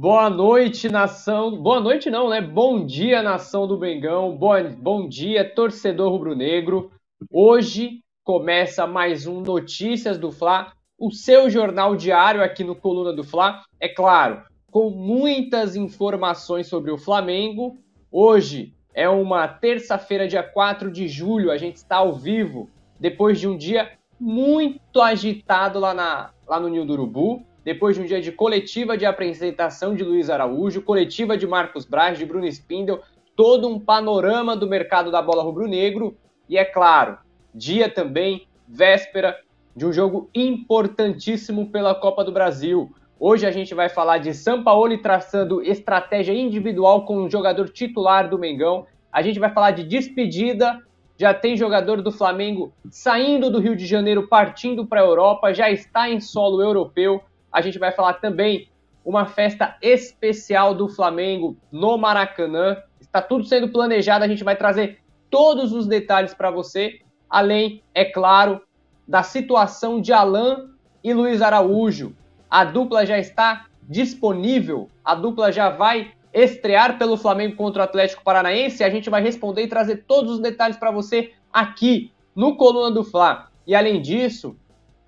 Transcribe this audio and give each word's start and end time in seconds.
Boa 0.00 0.30
noite, 0.30 0.88
nação. 0.88 1.60
Boa 1.60 1.80
noite, 1.80 2.08
não, 2.08 2.30
né? 2.30 2.40
Bom 2.40 2.86
dia, 2.86 3.20
nação 3.20 3.66
do 3.66 3.76
Bengão. 3.76 4.30
Boa... 4.36 4.62
Bom 4.62 5.08
dia, 5.08 5.44
torcedor 5.44 6.12
rubro-negro. 6.12 6.92
Hoje 7.28 7.98
começa 8.22 8.86
mais 8.86 9.26
um 9.26 9.40
Notícias 9.40 10.16
do 10.16 10.30
Fla, 10.30 10.72
o 10.96 11.10
seu 11.10 11.50
jornal 11.50 11.96
diário 11.96 12.44
aqui 12.44 12.62
no 12.62 12.76
Coluna 12.76 13.12
do 13.12 13.24
Fla. 13.24 13.64
É 13.80 13.88
claro, 13.88 14.44
com 14.70 14.88
muitas 14.88 15.74
informações 15.74 16.68
sobre 16.68 16.92
o 16.92 16.96
Flamengo. 16.96 17.76
Hoje 18.08 18.72
é 18.94 19.08
uma 19.08 19.48
terça-feira, 19.48 20.28
dia 20.28 20.44
4 20.44 20.92
de 20.92 21.08
julho. 21.08 21.50
A 21.50 21.56
gente 21.56 21.74
está 21.74 21.96
ao 21.96 22.14
vivo 22.14 22.70
depois 23.00 23.40
de 23.40 23.48
um 23.48 23.56
dia 23.56 23.90
muito 24.20 25.00
agitado 25.00 25.80
lá, 25.80 25.92
na... 25.92 26.30
lá 26.46 26.60
no 26.60 26.68
Ninho 26.68 26.86
do 26.86 26.92
Urubu 26.92 27.47
depois 27.64 27.96
de 27.96 28.02
um 28.02 28.06
dia 28.06 28.20
de 28.20 28.32
coletiva 28.32 28.96
de 28.96 29.04
apresentação 29.04 29.94
de 29.94 30.02
Luiz 30.02 30.30
Araújo, 30.30 30.82
coletiva 30.82 31.36
de 31.36 31.46
Marcos 31.46 31.84
Braz, 31.84 32.18
de 32.18 32.24
Bruno 32.24 32.46
Spindel, 32.46 33.00
todo 33.36 33.68
um 33.68 33.78
panorama 33.78 34.56
do 34.56 34.66
mercado 34.66 35.10
da 35.10 35.22
bola 35.22 35.42
rubro-negro 35.42 36.16
e, 36.48 36.56
é 36.56 36.64
claro, 36.64 37.18
dia 37.54 37.88
também, 37.88 38.46
véspera 38.66 39.36
de 39.76 39.86
um 39.86 39.92
jogo 39.92 40.28
importantíssimo 40.34 41.70
pela 41.70 41.94
Copa 41.94 42.24
do 42.24 42.32
Brasil. 42.32 42.92
Hoje 43.20 43.46
a 43.46 43.50
gente 43.50 43.74
vai 43.74 43.88
falar 43.88 44.18
de 44.18 44.32
Sampaoli 44.32 44.98
traçando 44.98 45.62
estratégia 45.62 46.32
individual 46.32 47.04
com 47.04 47.24
o 47.24 47.30
jogador 47.30 47.68
titular 47.68 48.28
do 48.28 48.38
Mengão. 48.38 48.86
A 49.12 49.22
gente 49.22 49.38
vai 49.38 49.52
falar 49.52 49.72
de 49.72 49.84
despedida. 49.84 50.80
Já 51.16 51.34
tem 51.34 51.56
jogador 51.56 52.00
do 52.00 52.12
Flamengo 52.12 52.72
saindo 52.90 53.50
do 53.50 53.60
Rio 53.60 53.74
de 53.74 53.86
Janeiro, 53.86 54.28
partindo 54.28 54.86
para 54.86 55.00
a 55.00 55.04
Europa, 55.04 55.52
já 55.52 55.68
está 55.68 56.08
em 56.08 56.20
solo 56.20 56.62
europeu 56.62 57.20
a 57.52 57.60
gente 57.60 57.78
vai 57.78 57.92
falar 57.92 58.14
também 58.14 58.68
uma 59.04 59.26
festa 59.26 59.76
especial 59.80 60.74
do 60.74 60.88
Flamengo 60.88 61.56
no 61.72 61.96
Maracanã. 61.96 62.76
Está 63.00 63.22
tudo 63.22 63.44
sendo 63.44 63.70
planejado, 63.70 64.24
a 64.24 64.28
gente 64.28 64.44
vai 64.44 64.56
trazer 64.56 64.98
todos 65.30 65.72
os 65.72 65.86
detalhes 65.86 66.34
para 66.34 66.50
você, 66.50 67.00
além, 67.28 67.82
é 67.94 68.04
claro, 68.04 68.60
da 69.06 69.22
situação 69.22 70.00
de 70.00 70.12
Alain 70.12 70.68
e 71.02 71.14
Luiz 71.14 71.40
Araújo. 71.40 72.14
A 72.50 72.64
dupla 72.64 73.06
já 73.06 73.18
está 73.18 73.66
disponível, 73.82 74.90
a 75.02 75.14
dupla 75.14 75.50
já 75.50 75.70
vai 75.70 76.12
estrear 76.32 76.98
pelo 76.98 77.16
Flamengo 77.16 77.56
contra 77.56 77.80
o 77.80 77.84
Atlético 77.84 78.22
Paranaense. 78.22 78.84
A 78.84 78.90
gente 78.90 79.08
vai 79.08 79.22
responder 79.22 79.62
e 79.62 79.68
trazer 79.68 80.04
todos 80.06 80.32
os 80.32 80.40
detalhes 80.40 80.76
para 80.76 80.90
você 80.90 81.32
aqui 81.52 82.12
no 82.34 82.56
Coluna 82.56 82.94
do 82.94 83.02
Fla. 83.02 83.48
E 83.66 83.74
além 83.74 84.00
disso, 84.00 84.56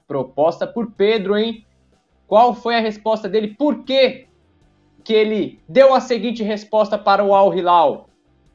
proposta 0.09 0.67
por 0.67 0.91
Pedro, 0.93 1.37
hein? 1.37 1.65
Qual 2.31 2.55
foi 2.55 2.77
a 2.77 2.81
resposta 2.81 3.28
dele? 3.28 3.56
Por 3.59 3.83
que, 3.83 4.28
que 5.03 5.12
ele 5.12 5.61
deu 5.69 5.92
a 5.92 5.98
seguinte 5.98 6.45
resposta 6.45 6.97
para 6.97 7.25
o 7.25 7.34
Al 7.34 7.53
Hilal? 7.53 8.09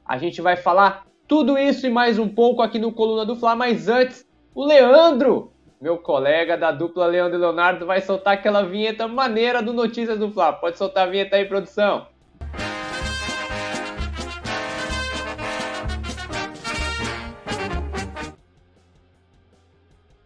A 0.06 0.18
gente 0.18 0.42
vai 0.42 0.56
falar 0.56 1.06
tudo 1.28 1.58
isso 1.58 1.86
e 1.86 1.90
mais 1.90 2.18
um 2.18 2.30
pouco 2.30 2.62
aqui 2.62 2.80
no 2.80 2.94
Coluna 2.94 3.26
do 3.26 3.36
Fla, 3.36 3.54
mas 3.54 3.90
antes, 3.90 4.26
o 4.54 4.64
Leandro, 4.64 5.52
meu 5.82 5.98
colega 5.98 6.58
da 6.58 6.72
dupla 6.72 7.06
Leandro 7.06 7.38
e 7.38 7.42
Leonardo, 7.42 7.86
vai 7.86 8.00
soltar 8.00 8.36
aquela 8.36 8.64
vinheta 8.64 9.10
maneira 9.10 9.62
do 9.62 9.74
Notícias 9.74 10.18
do 10.18 10.32
Fla. 10.32 10.54
Pode 10.54 10.78
soltar 10.78 11.06
a 11.06 11.12
vinheta 11.12 11.36
aí, 11.36 11.44
produção. 11.44 12.08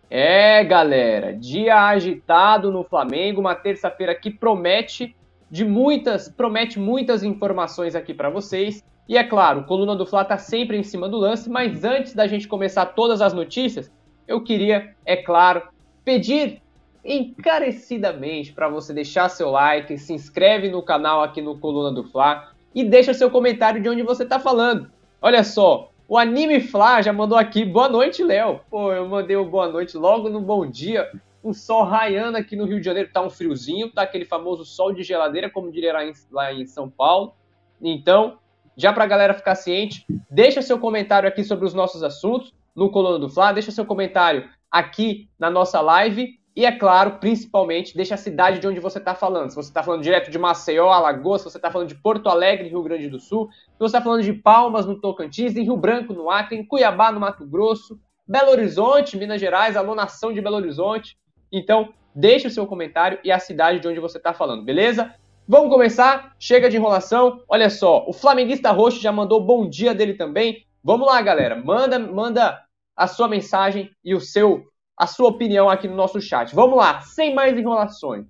É, 0.09 0.63
galera, 0.63 1.33
dia 1.33 1.87
agitado 1.87 2.71
no 2.71 2.83
Flamengo, 2.83 3.39
uma 3.39 3.53
terça-feira 3.53 4.15
que 4.15 4.31
promete 4.31 5.15
de 5.51 5.63
muitas, 5.63 6.27
promete 6.27 6.79
muitas 6.79 7.23
informações 7.23 7.95
aqui 7.95 8.11
para 8.11 8.29
vocês. 8.29 8.83
E 9.07 9.17
é 9.17 9.23
claro, 9.23 9.65
Coluna 9.65 9.95
do 9.95 10.07
Fla 10.07 10.25
tá 10.25 10.37
sempre 10.37 10.77
em 10.77 10.83
cima 10.83 11.07
do 11.07 11.17
lance, 11.17 11.47
mas 11.47 11.83
antes 11.83 12.15
da 12.15 12.25
gente 12.25 12.47
começar 12.47 12.87
todas 12.87 13.21
as 13.21 13.33
notícias, 13.33 13.91
eu 14.27 14.43
queria, 14.43 14.95
é 15.05 15.15
claro, 15.15 15.61
pedir 16.03 16.59
encarecidamente 17.05 18.51
para 18.51 18.67
você 18.67 18.91
deixar 18.91 19.29
seu 19.29 19.51
like, 19.51 19.95
se 19.97 20.13
inscreve 20.13 20.69
no 20.69 20.81
canal 20.81 21.21
aqui 21.21 21.39
no 21.39 21.59
Coluna 21.59 21.91
do 21.91 22.03
Fla 22.03 22.51
e 22.73 22.83
deixa 22.83 23.13
seu 23.13 23.29
comentário 23.29 23.81
de 23.81 23.89
onde 23.89 24.01
você 24.01 24.23
está 24.23 24.39
falando. 24.39 24.89
Olha 25.21 25.43
só, 25.43 25.91
o 26.09 26.17
Anime 26.17 26.59
Flá 26.59 27.03
já 27.03 27.13
mandou 27.13 27.37
aqui, 27.37 27.63
boa 27.63 27.87
noite, 27.87 28.23
Léo. 28.23 28.61
Pô, 28.67 28.91
eu 28.91 29.07
mandei 29.07 29.35
o 29.35 29.43
um 29.43 29.49
boa 29.49 29.67
noite 29.67 29.95
logo 29.95 30.27
no 30.27 30.41
bom 30.41 30.65
dia. 30.65 31.07
Um 31.43 31.53
sol 31.53 31.83
raiando 31.83 32.35
aqui 32.35 32.55
no 32.55 32.65
Rio 32.65 32.79
de 32.79 32.85
Janeiro, 32.85 33.11
tá 33.13 33.21
um 33.21 33.29
friozinho, 33.29 33.91
tá 33.91 34.01
aquele 34.01 34.25
famoso 34.25 34.65
sol 34.65 34.91
de 34.91 35.03
geladeira, 35.03 35.51
como 35.51 35.71
diria 35.71 35.93
lá 35.93 36.03
em, 36.03 36.11
lá 36.31 36.51
em 36.51 36.65
São 36.65 36.89
Paulo. 36.89 37.35
Então, 37.79 38.39
já 38.75 38.91
pra 38.91 39.05
galera 39.05 39.35
ficar 39.35 39.53
ciente, 39.53 40.03
deixa 40.31 40.63
seu 40.63 40.79
comentário 40.79 41.29
aqui 41.29 41.43
sobre 41.43 41.67
os 41.67 41.75
nossos 41.75 42.01
assuntos 42.01 42.55
no 42.75 42.89
Coluna 42.89 43.19
do 43.19 43.29
Fla, 43.29 43.51
deixa 43.51 43.69
seu 43.69 43.85
comentário 43.85 44.49
aqui 44.71 45.29
na 45.37 45.51
nossa 45.51 45.79
live 45.79 46.38
e, 46.55 46.65
é 46.65 46.71
claro, 46.71 47.19
principalmente, 47.19 47.95
deixa 47.95 48.15
a 48.15 48.17
cidade 48.17 48.59
de 48.59 48.67
onde 48.67 48.79
você 48.79 48.97
está 48.97 49.15
falando. 49.15 49.49
Se 49.49 49.55
você 49.55 49.69
está 49.69 49.83
falando 49.83 50.01
direto 50.01 50.29
de 50.29 50.37
Maceió, 50.37 50.89
Alagoas, 50.89 51.41
se 51.41 51.49
você 51.49 51.57
está 51.57 51.71
falando 51.71 51.87
de 51.87 51.95
Porto 51.95 52.27
Alegre, 52.27 52.67
Rio 52.67 52.83
Grande 52.83 53.07
do 53.07 53.19
Sul, 53.19 53.49
se 53.51 53.79
você 53.79 53.85
está 53.85 54.01
falando 54.01 54.23
de 54.23 54.33
Palmas, 54.33 54.85
no 54.85 54.99
Tocantins, 54.99 55.55
em 55.55 55.63
Rio 55.63 55.77
Branco, 55.77 56.13
no 56.13 56.29
Acre, 56.29 56.57
em 56.57 56.65
Cuiabá, 56.65 57.11
no 57.11 57.19
Mato 57.19 57.45
Grosso, 57.45 57.99
Belo 58.27 58.51
Horizonte, 58.51 59.15
Minas 59.15 59.39
Gerais, 59.39 59.77
alô 59.77 59.95
nação 59.95 60.33
de 60.33 60.41
Belo 60.41 60.57
Horizonte. 60.57 61.17
Então, 61.51 61.93
deixe 62.13 62.47
o 62.47 62.51
seu 62.51 62.67
comentário 62.67 63.19
e 63.23 63.31
a 63.31 63.39
cidade 63.39 63.79
de 63.79 63.87
onde 63.87 63.99
você 63.99 64.17
está 64.17 64.33
falando, 64.33 64.63
beleza? 64.63 65.13
Vamos 65.47 65.71
começar? 65.71 66.35
Chega 66.37 66.69
de 66.69 66.77
enrolação. 66.77 67.41
Olha 67.47 67.69
só, 67.69 68.05
o 68.07 68.13
flamenguista 68.13 68.71
roxo 68.71 69.01
já 69.01 69.11
mandou 69.11 69.43
bom 69.43 69.67
dia 69.67 69.95
dele 69.95 70.13
também. 70.13 70.65
Vamos 70.83 71.07
lá, 71.07 71.19
galera. 71.21 71.55
Manda, 71.55 71.97
manda 71.97 72.59
a 72.95 73.07
sua 73.07 73.27
mensagem 73.27 73.89
e 74.03 74.13
o 74.13 74.19
seu 74.19 74.65
a 74.99 75.07
sua 75.07 75.29
opinião 75.29 75.69
aqui 75.69 75.87
no 75.87 75.95
nosso 75.95 76.19
chat. 76.19 76.53
Vamos 76.53 76.77
lá, 76.77 76.99
sem 76.99 77.33
mais 77.33 77.57
enrolações. 77.57 78.25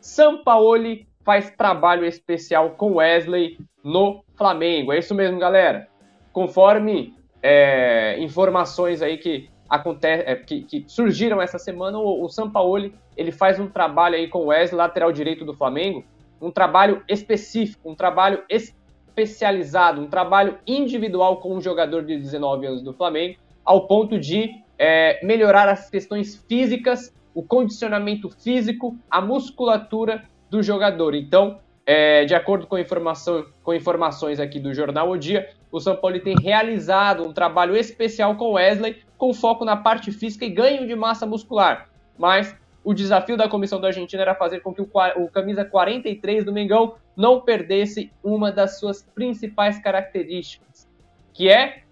Sampaoli 0.00 1.08
faz 1.24 1.50
trabalho 1.50 2.06
especial 2.06 2.70
com 2.70 2.94
Wesley 2.94 3.58
no 3.82 4.22
Flamengo. 4.36 4.92
É 4.92 5.00
isso 5.00 5.12
mesmo, 5.16 5.40
galera. 5.40 5.88
Conforme 6.32 7.12
é, 7.42 8.16
informações 8.20 9.02
aí 9.02 9.18
que, 9.18 9.50
acontece, 9.68 10.22
é, 10.28 10.36
que, 10.36 10.62
que, 10.62 10.84
surgiram 10.86 11.42
essa 11.42 11.58
semana, 11.58 11.98
o, 11.98 12.24
o 12.24 12.28
Sampaoli 12.28 12.94
ele 13.16 13.32
faz 13.32 13.58
um 13.58 13.66
trabalho 13.66 14.14
aí 14.14 14.28
com 14.28 14.46
Wesley, 14.46 14.78
lateral 14.78 15.10
direito 15.10 15.44
do 15.44 15.54
Flamengo, 15.54 16.04
um 16.40 16.52
trabalho 16.52 17.02
específico, 17.08 17.90
um 17.90 17.96
trabalho 17.96 18.44
especializado, 18.48 20.00
um 20.00 20.06
trabalho 20.06 20.58
individual 20.64 21.38
com 21.38 21.56
um 21.56 21.60
jogador 21.60 22.04
de 22.04 22.16
19 22.16 22.66
anos 22.66 22.82
do 22.82 22.92
Flamengo, 22.92 23.38
ao 23.64 23.88
ponto 23.88 24.20
de 24.20 24.64
é, 24.78 25.24
melhorar 25.24 25.68
as 25.68 25.88
questões 25.90 26.36
físicas, 26.48 27.14
o 27.34 27.42
condicionamento 27.42 28.30
físico, 28.30 28.96
a 29.10 29.20
musculatura 29.20 30.24
do 30.50 30.62
jogador. 30.62 31.14
Então, 31.14 31.58
é, 31.84 32.24
de 32.24 32.34
acordo 32.34 32.66
com, 32.66 32.78
informação, 32.78 33.46
com 33.62 33.72
informações 33.72 34.40
aqui 34.40 34.58
do 34.58 34.74
Jornal 34.74 35.10
O 35.10 35.16
Dia, 35.16 35.50
o 35.70 35.78
São 35.78 35.94
Paulo 35.94 36.18
tem 36.20 36.34
realizado 36.40 37.22
um 37.22 37.32
trabalho 37.32 37.76
especial 37.76 38.34
com 38.36 38.52
Wesley, 38.52 39.02
com 39.16 39.32
foco 39.32 39.64
na 39.64 39.76
parte 39.76 40.10
física 40.10 40.44
e 40.44 40.50
ganho 40.50 40.86
de 40.86 40.94
massa 40.96 41.26
muscular. 41.26 41.88
Mas 42.18 42.56
o 42.82 42.94
desafio 42.94 43.36
da 43.36 43.48
comissão 43.48 43.80
da 43.80 43.88
Argentina 43.88 44.22
era 44.22 44.34
fazer 44.34 44.60
com 44.60 44.72
que 44.72 44.80
o, 44.80 44.88
o 45.16 45.28
camisa 45.28 45.64
43 45.64 46.44
do 46.44 46.52
Mengão 46.52 46.94
não 47.16 47.40
perdesse 47.40 48.12
uma 48.22 48.52
das 48.52 48.78
suas 48.78 49.02
principais 49.02 49.78
características, 49.78 50.88
que 51.32 51.48
é 51.48 51.82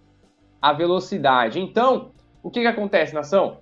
a 0.62 0.72
velocidade. 0.72 1.60
Então, 1.60 2.10
o 2.44 2.50
que, 2.50 2.60
que 2.60 2.66
acontece, 2.66 3.14
nação? 3.14 3.56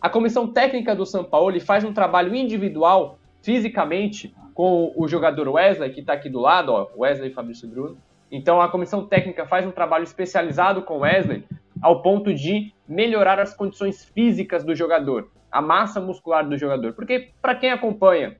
A 0.00 0.10
comissão 0.10 0.48
técnica 0.48 0.92
do 0.92 1.06
São 1.06 1.22
Paulo 1.22 1.58
faz 1.60 1.84
um 1.84 1.94
trabalho 1.94 2.34
individual, 2.34 3.16
fisicamente, 3.40 4.34
com 4.52 4.92
o 4.96 5.06
jogador 5.06 5.48
Wesley, 5.48 5.92
que 5.92 6.00
está 6.00 6.14
aqui 6.14 6.28
do 6.28 6.40
lado, 6.40 6.72
ó, 6.72 6.88
Wesley 6.96 7.30
Fabrício 7.30 7.68
Bruno. 7.68 7.96
Então 8.32 8.60
a 8.60 8.68
comissão 8.68 9.06
técnica 9.06 9.46
faz 9.46 9.64
um 9.64 9.70
trabalho 9.70 10.02
especializado 10.02 10.82
com 10.82 10.98
Wesley, 10.98 11.44
ao 11.80 12.02
ponto 12.02 12.34
de 12.34 12.72
melhorar 12.88 13.38
as 13.38 13.54
condições 13.54 14.04
físicas 14.04 14.64
do 14.64 14.74
jogador, 14.74 15.30
a 15.50 15.62
massa 15.62 16.00
muscular 16.00 16.46
do 16.48 16.58
jogador. 16.58 16.92
Porque, 16.94 17.30
para 17.40 17.54
quem 17.54 17.70
acompanha 17.70 18.36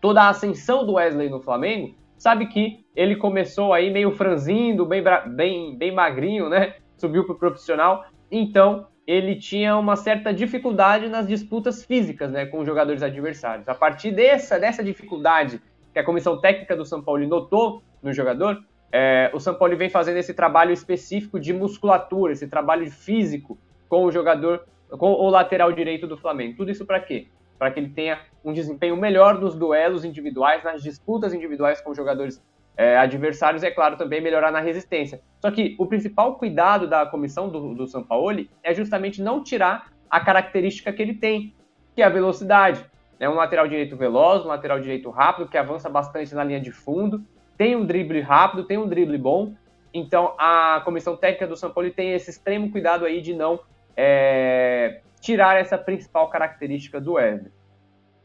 toda 0.00 0.22
a 0.22 0.30
ascensão 0.30 0.86
do 0.86 0.94
Wesley 0.94 1.28
no 1.28 1.42
Flamengo, 1.42 1.94
sabe 2.16 2.46
que 2.46 2.86
ele 2.96 3.16
começou 3.16 3.74
aí 3.74 3.90
meio 3.90 4.12
franzindo, 4.12 4.86
bem, 4.86 5.04
bem, 5.26 5.76
bem 5.76 5.92
magrinho, 5.92 6.48
né? 6.48 6.76
Subiu 6.96 7.24
para 7.24 7.34
o 7.34 7.38
profissional. 7.38 8.06
Então, 8.30 8.86
ele 9.10 9.34
tinha 9.34 9.76
uma 9.76 9.96
certa 9.96 10.32
dificuldade 10.32 11.08
nas 11.08 11.26
disputas 11.26 11.84
físicas 11.84 12.30
né, 12.30 12.46
com 12.46 12.60
os 12.60 12.66
jogadores 12.66 13.02
adversários. 13.02 13.68
A 13.68 13.74
partir 13.74 14.12
dessa, 14.12 14.56
dessa 14.56 14.84
dificuldade 14.84 15.60
que 15.92 15.98
a 15.98 16.04
comissão 16.04 16.40
técnica 16.40 16.76
do 16.76 16.84
São 16.86 17.02
Paulo 17.02 17.26
notou 17.26 17.82
no 18.00 18.12
jogador, 18.12 18.62
é, 18.92 19.28
o 19.34 19.40
São 19.40 19.54
Paulo 19.54 19.76
vem 19.76 19.90
fazendo 19.90 20.18
esse 20.18 20.32
trabalho 20.32 20.70
específico 20.70 21.40
de 21.40 21.52
musculatura, 21.52 22.32
esse 22.32 22.46
trabalho 22.46 22.88
físico 22.88 23.58
com 23.88 24.04
o 24.04 24.12
jogador, 24.12 24.64
com 24.88 25.10
o 25.10 25.28
lateral 25.28 25.72
direito 25.72 26.06
do 26.06 26.16
Flamengo. 26.16 26.56
Tudo 26.56 26.70
isso 26.70 26.86
para 26.86 27.00
quê? 27.00 27.26
para 27.60 27.70
que 27.70 27.78
ele 27.78 27.90
tenha 27.90 28.18
um 28.42 28.54
desempenho 28.54 28.96
melhor 28.96 29.38
nos 29.38 29.54
duelos 29.54 30.02
individuais, 30.02 30.64
nas 30.64 30.82
disputas 30.82 31.34
individuais 31.34 31.78
com 31.78 31.92
jogadores 31.92 32.42
é, 32.80 32.96
adversários, 32.96 33.62
é 33.62 33.70
claro, 33.70 33.98
também 33.98 34.22
melhorar 34.22 34.50
na 34.50 34.58
resistência. 34.58 35.20
Só 35.38 35.50
que 35.50 35.76
o 35.78 35.84
principal 35.84 36.36
cuidado 36.36 36.88
da 36.88 37.04
comissão 37.04 37.46
do, 37.46 37.74
do 37.74 37.86
Sampaoli 37.86 38.48
é 38.62 38.72
justamente 38.72 39.20
não 39.20 39.44
tirar 39.44 39.92
a 40.08 40.18
característica 40.18 40.90
que 40.90 41.02
ele 41.02 41.12
tem, 41.12 41.54
que 41.94 42.00
é 42.00 42.06
a 42.06 42.08
velocidade. 42.08 42.82
É 43.18 43.28
um 43.28 43.34
lateral 43.34 43.68
direito 43.68 43.98
veloz, 43.98 44.46
um 44.46 44.48
lateral 44.48 44.80
direito 44.80 45.10
rápido, 45.10 45.46
que 45.46 45.58
avança 45.58 45.90
bastante 45.90 46.34
na 46.34 46.42
linha 46.42 46.58
de 46.58 46.72
fundo, 46.72 47.22
tem 47.54 47.76
um 47.76 47.84
drible 47.84 48.22
rápido, 48.22 48.64
tem 48.64 48.78
um 48.78 48.88
drible 48.88 49.18
bom. 49.18 49.52
Então 49.92 50.34
a 50.38 50.80
comissão 50.82 51.18
técnica 51.18 51.46
do 51.46 51.56
São 51.56 51.70
Paulo 51.70 51.90
tem 51.90 52.14
esse 52.14 52.30
extremo 52.30 52.72
cuidado 52.72 53.04
aí 53.04 53.20
de 53.20 53.34
não 53.34 53.60
é, 53.94 55.02
tirar 55.20 55.60
essa 55.60 55.76
principal 55.76 56.30
característica 56.30 56.98
do 56.98 57.12
Wesley. 57.12 57.52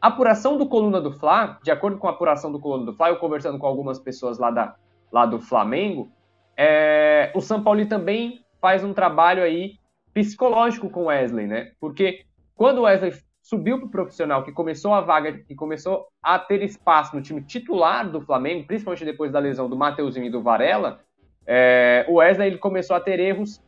A 0.06 0.10
apuração 0.10 0.56
do 0.56 0.68
Coluna 0.68 1.02
do 1.02 1.12
Fla, 1.12 1.57
de 1.63 1.72
acordo 1.72 1.98
com 1.98 2.07
a 2.07 2.12
apuração 2.12 2.52
do 2.52 2.60
Coluna 2.60 2.86
do 2.86 2.94
Fla, 2.94 3.10
eu 3.10 3.16
conversando 3.16 3.57
com 3.57 3.66
algumas 3.66 3.98
pessoas 3.98 4.38
lá, 4.38 4.52
da, 4.52 4.75
lá 5.12 5.25
do 5.25 5.40
Flamengo, 5.40 6.12
é, 6.56 7.31
o 7.34 7.42
São 7.42 7.63
Paulo 7.63 7.84
também 7.88 8.46
faz 8.62 8.84
um 8.84 8.94
trabalho 8.94 9.42
aí 9.42 9.80
psicológico 10.13 10.92
com 10.92 11.02
o 11.02 11.06
Wesley, 11.06 11.48
né? 11.48 11.72
Porque 11.80 12.24
quando 12.54 12.78
o 12.78 12.81
Wesley 12.84 13.13
subiu 13.42 13.80
para 13.80 13.88
o 13.88 13.90
profissional, 13.90 14.44
que 14.44 14.52
começou 14.52 14.94
a 14.94 15.02
vaga, 15.02 15.40
que 15.40 15.56
começou 15.56 16.06
a 16.22 16.38
ter 16.38 16.62
espaço 16.62 17.16
no 17.16 17.22
time 17.24 17.42
titular 17.42 18.08
do 18.08 18.22
Flamengo, 18.22 18.68
principalmente 18.68 19.06
depois 19.06 19.31
da 19.31 19.40
lesão 19.40 19.68
do 19.68 19.75
Mateuzinho 19.75 20.28
e 20.28 20.30
do 20.30 20.44
Varela, 20.44 21.00
é, 21.48 22.06
o 22.08 22.18
Wesley 22.18 22.50
ele 22.50 22.58
começou 22.60 22.96
a 22.96 23.00
ter 23.00 23.19
erros 23.19 23.60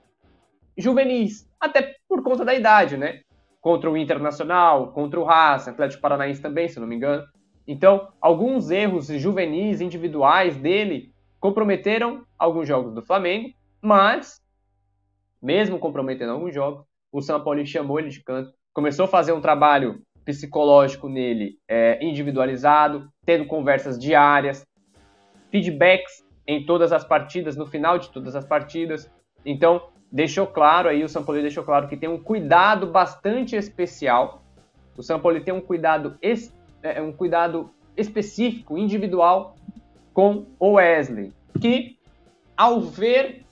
juvenis, 0.78 1.50
até 1.60 1.96
por 2.08 2.22
conta 2.22 2.46
da 2.46 2.54
idade, 2.54 2.96
né? 2.96 3.22
Contra 3.68 3.92
o 3.92 3.98
Internacional, 3.98 4.94
contra 4.94 5.20
o 5.20 5.26
Racing, 5.26 5.72
Atlético 5.72 6.02
Paranaense 6.02 6.42
também, 6.42 6.70
se 6.70 6.80
não 6.80 6.88
me 6.88 6.96
engano. 6.96 7.28
Então, 7.68 8.08
alguns 8.22 8.72
erros 8.72 9.08
juvenis 9.08 9.82
individuais 9.82 10.56
dele 10.56 11.12
comprometeram 11.38 12.24
alguns 12.40 12.66
jogos 12.66 12.94
do 12.94 13.02
Flamengo, 13.02 13.50
mas, 13.82 14.42
mesmo 15.42 15.78
comprometendo 15.80 16.32
alguns 16.32 16.56
jogos, 16.56 16.86
o 17.12 17.22
São 17.22 17.44
Paulo 17.44 17.66
chamou 17.66 18.00
ele 18.00 18.08
de 18.08 18.24
canto, 18.24 18.54
começou 18.74 19.04
a 19.04 19.10
fazer 19.10 19.34
um 19.34 19.42
trabalho 19.42 20.02
psicológico 20.24 21.10
nele 21.10 21.58
é, 21.68 22.02
individualizado, 22.02 23.10
tendo 23.26 23.46
conversas 23.48 24.00
diárias, 24.00 24.66
feedbacks 25.52 26.26
em 26.48 26.66
todas 26.66 26.94
as 26.94 27.04
partidas, 27.04 27.58
no 27.58 27.66
final 27.66 28.00
de 28.00 28.10
todas 28.14 28.34
as 28.34 28.46
partidas. 28.46 29.12
Então, 29.46 29.90
deixou 30.12 30.48
claro 30.48 30.90
aí, 30.90 31.04
o 31.04 31.12
Paulo 31.24 31.42
deixou 31.42 31.64
claro 31.64 31.88
que 31.88 31.98
tem 31.98 32.10
um 32.10 32.20
cuidado 32.20 32.88
bastante 32.88 33.56
especial. 33.56 34.42
O 34.98 35.20
Paulo 35.20 35.40
tem 35.42 35.54
um 35.54 35.62
cuidado, 35.62 36.18
es, 36.22 36.54
é, 36.82 37.02
um 37.02 37.12
cuidado 37.12 37.70
específico, 37.96 38.78
individual 38.78 39.56
com 40.14 40.46
o 40.60 40.74
Wesley, 40.74 41.32
que 41.62 41.98
ao 42.56 42.82
ver 42.82 43.46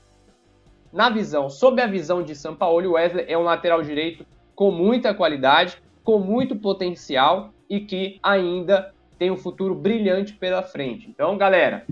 na 0.91 1.09
visão, 1.09 1.49
sob 1.49 1.81
a 1.81 1.87
visão 1.87 2.23
de 2.23 2.33
São 2.33 2.55
Paulo, 2.55 2.89
o 2.89 2.93
Wesley 2.93 3.25
é 3.27 3.37
um 3.37 3.43
lateral 3.43 3.81
direito 3.81 4.25
com 4.55 4.71
muita 4.71 5.13
qualidade, 5.13 5.77
com 6.03 6.19
muito 6.19 6.55
potencial 6.55 7.53
e 7.69 7.81
que 7.81 8.17
ainda 8.23 8.93
tem 9.19 9.29
um 9.29 9.37
futuro 9.37 9.75
brilhante 9.75 10.33
pela 10.33 10.63
frente. 10.63 11.09
Então, 11.09 11.37
galera, 11.37 11.85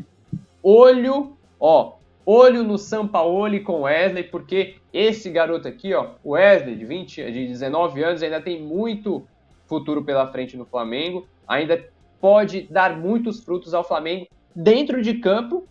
olho, 0.61 1.35
ó, 1.59 1.95
olho 2.25 2.63
no 2.63 2.77
Sampaoli 2.77 3.59
com 3.59 3.81
Wesley, 3.81 4.23
porque 4.23 4.75
esse 4.91 5.29
garoto 5.29 5.67
aqui, 5.67 5.93
ó, 5.93 6.11
o 6.23 6.31
Wesley, 6.31 6.75
de 6.75 6.85
20, 6.85 7.31
de 7.31 7.47
19 7.47 8.03
anos, 8.03 8.23
ainda 8.23 8.41
tem 8.41 8.61
muito 8.61 9.27
futuro 9.65 10.03
pela 10.03 10.31
frente 10.31 10.55
no 10.55 10.65
Flamengo, 10.65 11.27
ainda 11.47 11.83
pode 12.19 12.63
dar 12.69 12.97
muitos 12.97 13.43
frutos 13.43 13.73
ao 13.73 13.83
Flamengo 13.83 14.27
dentro 14.55 15.01
de 15.01 15.15
campo 15.15 15.67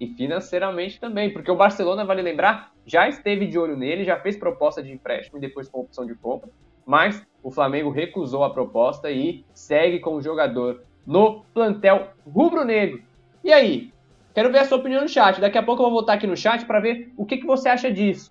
e 0.00 0.06
financeiramente 0.06 1.00
também, 1.00 1.32
porque 1.32 1.50
o 1.50 1.56
Barcelona, 1.56 2.04
vale 2.04 2.22
lembrar, 2.22 2.72
já 2.86 3.08
esteve 3.08 3.46
de 3.46 3.58
olho 3.58 3.76
nele, 3.76 4.04
já 4.04 4.18
fez 4.18 4.36
proposta 4.36 4.82
de 4.82 4.92
empréstimo 4.92 5.38
e 5.38 5.40
depois 5.40 5.68
com 5.68 5.80
opção 5.80 6.06
de 6.06 6.14
compra, 6.14 6.48
mas 6.86 7.22
o 7.42 7.50
Flamengo 7.50 7.90
recusou 7.90 8.44
a 8.44 8.50
proposta 8.50 9.10
e 9.10 9.44
segue 9.52 9.98
com 9.98 10.14
o 10.14 10.22
jogador 10.22 10.82
no 11.06 11.42
plantel 11.52 12.12
rubro-negro. 12.26 13.02
E 13.42 13.52
aí, 13.52 13.92
Quero 14.38 14.52
ver 14.52 14.60
a 14.60 14.64
sua 14.64 14.78
opinião 14.78 15.02
no 15.02 15.08
chat. 15.08 15.40
Daqui 15.40 15.58
a 15.58 15.62
pouco 15.64 15.82
eu 15.82 15.86
vou 15.86 15.94
voltar 15.94 16.12
aqui 16.12 16.24
no 16.24 16.36
chat 16.36 16.64
para 16.64 16.78
ver 16.78 17.12
o 17.16 17.26
que, 17.26 17.38
que 17.38 17.44
você 17.44 17.68
acha 17.68 17.90
disso. 17.90 18.30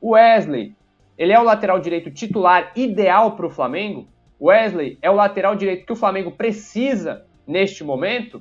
O 0.00 0.10
Wesley, 0.10 0.76
ele 1.18 1.32
é 1.32 1.40
o 1.40 1.42
lateral 1.42 1.80
direito 1.80 2.08
titular 2.08 2.70
ideal 2.76 3.32
para 3.32 3.46
o 3.46 3.50
Flamengo? 3.50 4.06
Wesley 4.40 4.96
é 5.02 5.10
o 5.10 5.14
lateral 5.16 5.56
direito 5.56 5.84
que 5.84 5.92
o 5.92 5.96
Flamengo 5.96 6.30
precisa 6.30 7.26
neste 7.44 7.82
momento? 7.82 8.40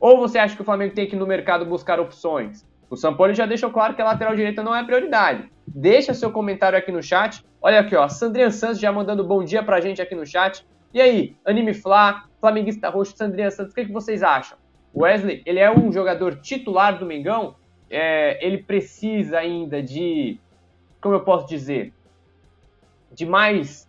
Ou 0.00 0.18
você 0.18 0.40
acha 0.40 0.56
que 0.56 0.62
o 0.62 0.64
Flamengo 0.64 0.92
tem 0.92 1.06
que 1.06 1.14
ir 1.14 1.18
no 1.20 1.24
mercado 1.24 1.64
buscar 1.64 2.00
opções? 2.00 2.66
O 2.90 2.96
Sampoli 2.96 3.32
já 3.32 3.46
deixou 3.46 3.70
claro 3.70 3.94
que 3.94 4.02
a 4.02 4.04
lateral 4.04 4.34
direita 4.34 4.60
não 4.60 4.74
é 4.74 4.82
prioridade. 4.82 5.48
Deixa 5.68 6.12
seu 6.14 6.32
comentário 6.32 6.76
aqui 6.76 6.90
no 6.90 7.00
chat. 7.00 7.44
Olha 7.62 7.78
aqui, 7.78 7.94
ó, 7.94 8.08
Sandrinha 8.08 8.50
Santos 8.50 8.80
já 8.80 8.90
mandando 8.90 9.22
bom 9.22 9.44
dia 9.44 9.62
pra 9.62 9.80
gente 9.80 10.02
aqui 10.02 10.16
no 10.16 10.26
chat. 10.26 10.66
E 10.92 11.00
aí, 11.00 11.36
Anime 11.44 11.74
Flá, 11.74 12.24
Flamenguista 12.40 12.88
Roxo, 12.88 13.16
Sandrinha 13.16 13.52
Santos, 13.52 13.70
o 13.70 13.74
que, 13.76 13.84
que 13.84 13.92
vocês 13.92 14.20
acham? 14.24 14.58
Wesley, 15.02 15.42
ele 15.46 15.58
é 15.58 15.70
um 15.70 15.92
jogador 15.92 16.36
titular 16.40 16.98
do 16.98 17.06
Mengão, 17.06 17.54
é, 17.90 18.44
ele 18.44 18.58
precisa 18.58 19.38
ainda 19.38 19.82
de, 19.82 20.38
como 21.00 21.14
eu 21.14 21.20
posso 21.20 21.46
dizer, 21.46 21.92
de 23.12 23.24
mais 23.24 23.88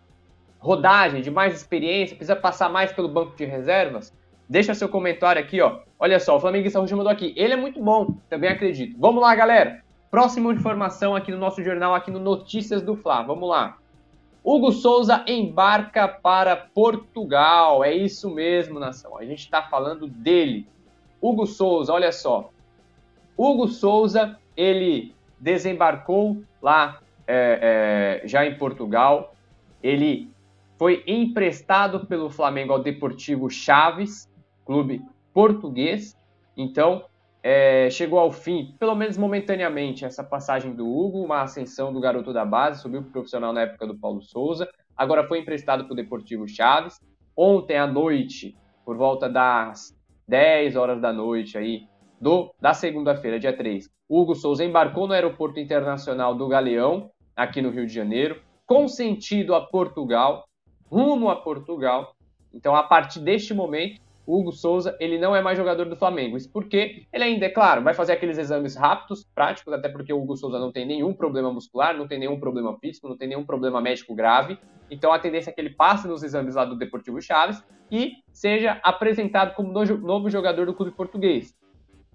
rodagem, 0.58 1.22
de 1.22 1.30
mais 1.30 1.54
experiência, 1.54 2.16
precisa 2.16 2.36
passar 2.36 2.68
mais 2.68 2.92
pelo 2.92 3.08
banco 3.08 3.36
de 3.36 3.44
reservas? 3.44 4.14
Deixa 4.48 4.74
seu 4.74 4.88
comentário 4.88 5.40
aqui, 5.40 5.60
ó. 5.60 5.80
Olha 5.98 6.18
só, 6.18 6.36
o 6.36 6.40
Flamenguista 6.40 6.80
Roxo 6.80 6.96
mandou 6.96 7.12
aqui. 7.12 7.32
Ele 7.36 7.52
é 7.52 7.56
muito 7.56 7.82
bom, 7.82 8.16
também 8.28 8.50
acredito. 8.50 8.96
Vamos 8.98 9.22
lá, 9.22 9.34
galera. 9.34 9.82
Próxima 10.10 10.52
informação 10.52 11.14
aqui 11.14 11.30
no 11.30 11.38
nosso 11.38 11.62
jornal, 11.62 11.94
aqui 11.94 12.10
no 12.10 12.18
Notícias 12.18 12.82
do 12.82 12.96
Fla. 12.96 13.22
Vamos 13.22 13.48
lá. 13.48 13.78
Hugo 14.42 14.72
Souza 14.72 15.24
embarca 15.28 16.08
para 16.08 16.56
Portugal. 16.56 17.84
É 17.84 17.94
isso 17.94 18.28
mesmo, 18.30 18.80
nação. 18.80 19.16
A 19.16 19.24
gente 19.24 19.40
está 19.40 19.62
falando 19.62 20.08
dele. 20.08 20.66
Hugo 21.20 21.46
Souza, 21.46 21.92
olha 21.92 22.12
só. 22.12 22.50
Hugo 23.36 23.68
Souza, 23.68 24.38
ele 24.56 25.14
desembarcou 25.38 26.42
lá 26.60 27.00
é, 27.26 28.20
é, 28.22 28.28
já 28.28 28.44
em 28.44 28.56
Portugal. 28.56 29.34
Ele 29.82 30.30
foi 30.78 31.02
emprestado 31.06 32.06
pelo 32.06 32.30
Flamengo 32.30 32.72
ao 32.72 32.82
Deportivo 32.82 33.48
Chaves, 33.50 34.28
clube 34.64 35.02
português. 35.32 36.16
Então, 36.56 37.04
é, 37.42 37.88
chegou 37.90 38.18
ao 38.18 38.30
fim, 38.30 38.74
pelo 38.78 38.94
menos 38.94 39.16
momentaneamente, 39.16 40.04
essa 40.04 40.22
passagem 40.22 40.74
do 40.74 40.86
Hugo, 40.86 41.22
uma 41.22 41.42
ascensão 41.42 41.92
do 41.92 42.00
garoto 42.00 42.32
da 42.32 42.44
base, 42.44 42.82
subiu 42.82 43.02
para 43.02 43.12
profissional 43.12 43.52
na 43.52 43.62
época 43.62 43.86
do 43.86 43.96
Paulo 43.96 44.20
Souza. 44.20 44.68
Agora 44.96 45.26
foi 45.26 45.38
emprestado 45.38 45.84
para 45.84 45.92
o 45.92 45.96
Deportivo 45.96 46.46
Chaves. 46.46 47.00
Ontem 47.34 47.78
à 47.78 47.86
noite, 47.86 48.56
por 48.84 48.96
volta 48.96 49.28
das 49.28 49.96
10 50.30 50.76
horas 50.76 51.00
da 51.00 51.12
noite 51.12 51.58
aí, 51.58 51.88
do, 52.20 52.54
da 52.60 52.72
segunda-feira, 52.72 53.40
dia 53.40 53.54
3, 53.54 53.90
Hugo 54.08 54.36
Souza 54.36 54.64
embarcou 54.64 55.08
no 55.08 55.12
Aeroporto 55.12 55.58
Internacional 55.58 56.36
do 56.36 56.46
Galeão, 56.46 57.10
aqui 57.34 57.60
no 57.60 57.70
Rio 57.70 57.84
de 57.84 57.92
Janeiro, 57.92 58.40
com 58.64 58.86
sentido 58.86 59.56
a 59.56 59.66
Portugal, 59.66 60.44
rumo 60.86 61.28
a 61.28 61.34
Portugal. 61.34 62.14
Então, 62.54 62.76
a 62.76 62.82
partir 62.84 63.18
deste 63.18 63.52
momento, 63.52 64.00
Hugo 64.26 64.52
Souza 64.52 64.96
ele 65.00 65.18
não 65.18 65.34
é 65.34 65.42
mais 65.42 65.58
jogador 65.58 65.88
do 65.88 65.96
Flamengo. 65.96 66.36
Isso 66.36 66.50
porque 66.50 67.06
ele 67.12 67.24
ainda, 67.24 67.46
é 67.46 67.48
claro, 67.48 67.82
vai 67.82 67.94
fazer 67.94 68.12
aqueles 68.12 68.38
exames 68.38 68.76
rápidos, 68.76 69.26
práticos, 69.34 69.72
até 69.72 69.88
porque 69.88 70.12
o 70.12 70.20
Hugo 70.20 70.36
Souza 70.36 70.58
não 70.58 70.70
tem 70.70 70.86
nenhum 70.86 71.12
problema 71.12 71.52
muscular, 71.52 71.96
não 71.96 72.06
tem 72.06 72.18
nenhum 72.18 72.38
problema 72.38 72.76
físico, 72.78 73.08
não 73.08 73.16
tem 73.16 73.28
nenhum 73.28 73.44
problema 73.44 73.80
médico 73.80 74.14
grave. 74.14 74.58
Então 74.90 75.12
a 75.12 75.18
tendência 75.18 75.50
é 75.50 75.52
que 75.52 75.60
ele 75.60 75.70
passe 75.70 76.06
nos 76.06 76.22
exames 76.22 76.54
lá 76.54 76.64
do 76.64 76.76
Deportivo 76.76 77.20
Chaves 77.20 77.62
e 77.90 78.14
seja 78.32 78.80
apresentado 78.82 79.54
como 79.54 79.72
novo 79.72 80.30
jogador 80.30 80.66
do 80.66 80.74
clube 80.74 80.92
português. 80.92 81.54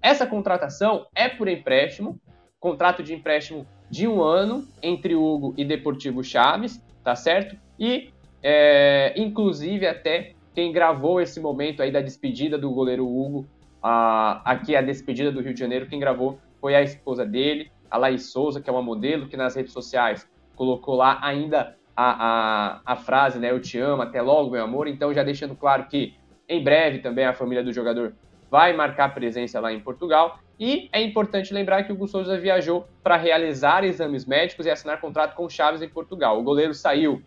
Essa 0.02 0.28
contratação 0.28 1.08
é 1.16 1.28
por 1.28 1.48
empréstimo, 1.48 2.20
contrato 2.60 3.02
de 3.02 3.14
empréstimo 3.14 3.66
de 3.90 4.08
um 4.08 4.22
ano 4.22 4.68
entre 4.82 5.16
Hugo 5.16 5.54
e 5.58 5.66
Deportivo 5.66 6.24
Chaves, 6.24 6.82
tá 7.04 7.16
certo? 7.16 7.58
E 7.80 8.10
é, 8.42 9.14
inclusive 9.16 9.88
até 9.88 10.34
quem 10.56 10.72
gravou 10.72 11.20
esse 11.20 11.40
momento 11.40 11.84
aí 11.84 11.92
da 11.92 12.00
despedida 12.00 12.58
do 12.58 12.72
goleiro 12.72 13.06
Hugo, 13.06 13.46
aqui 13.84 14.74
a 14.76 14.82
despedida 14.82 15.30
do 15.30 15.42
Rio 15.42 15.54
de 15.54 15.60
Janeiro, 15.60 15.86
quem 15.86 16.00
gravou 16.00 16.40
foi 16.62 16.74
a 16.74 16.82
esposa 16.82 17.26
dele, 17.26 17.70
a 17.92 17.98
Laís 17.98 18.32
Souza, 18.32 18.62
que 18.62 18.70
é 18.70 18.74
uma 18.74 18.82
modelo 18.82 19.28
que 19.28 19.36
nas 19.36 19.54
redes 19.54 19.74
sociais 19.74 20.28
colocou 20.56 20.96
lá 20.96 21.20
ainda 21.22 21.76
a, 21.96 22.80
a, 22.86 22.94
a 22.94 22.96
frase, 22.96 23.38
né, 23.38 23.52
eu 23.52 23.60
te 23.60 23.78
amo, 23.78 24.02
até 24.02 24.22
logo, 24.22 24.52
meu 24.52 24.64
amor, 24.64 24.88
então 24.88 25.14
já 25.14 25.24
deixando 25.24 25.56
claro 25.56 25.86
que 25.88 26.16
em 26.48 26.64
breve 26.64 27.00
também 27.00 27.26
a 27.26 27.34
família 27.34 27.64
do 27.64 27.74
jogador 27.74 28.16
vai 28.50 28.74
marcar 28.74 29.14
presença 29.14 29.60
lá 29.60 29.74
em 29.74 29.80
Portugal. 29.82 30.40
E 30.58 30.88
é 30.94 31.02
importante 31.02 31.54
lembrar 31.54 31.84
que 31.84 31.92
o 31.92 31.96
Hugo 31.96 32.08
Souza 32.08 32.38
viajou 32.40 32.88
para 33.04 33.18
realizar 33.18 33.84
exames 33.84 34.26
médicos 34.26 34.66
e 34.66 34.70
assinar 34.70 35.02
contrato 35.02 35.36
com 35.36 35.50
Chaves 35.50 35.82
em 35.82 35.90
Portugal. 35.90 36.40
O 36.40 36.44
goleiro 36.44 36.74
saiu 36.74 37.22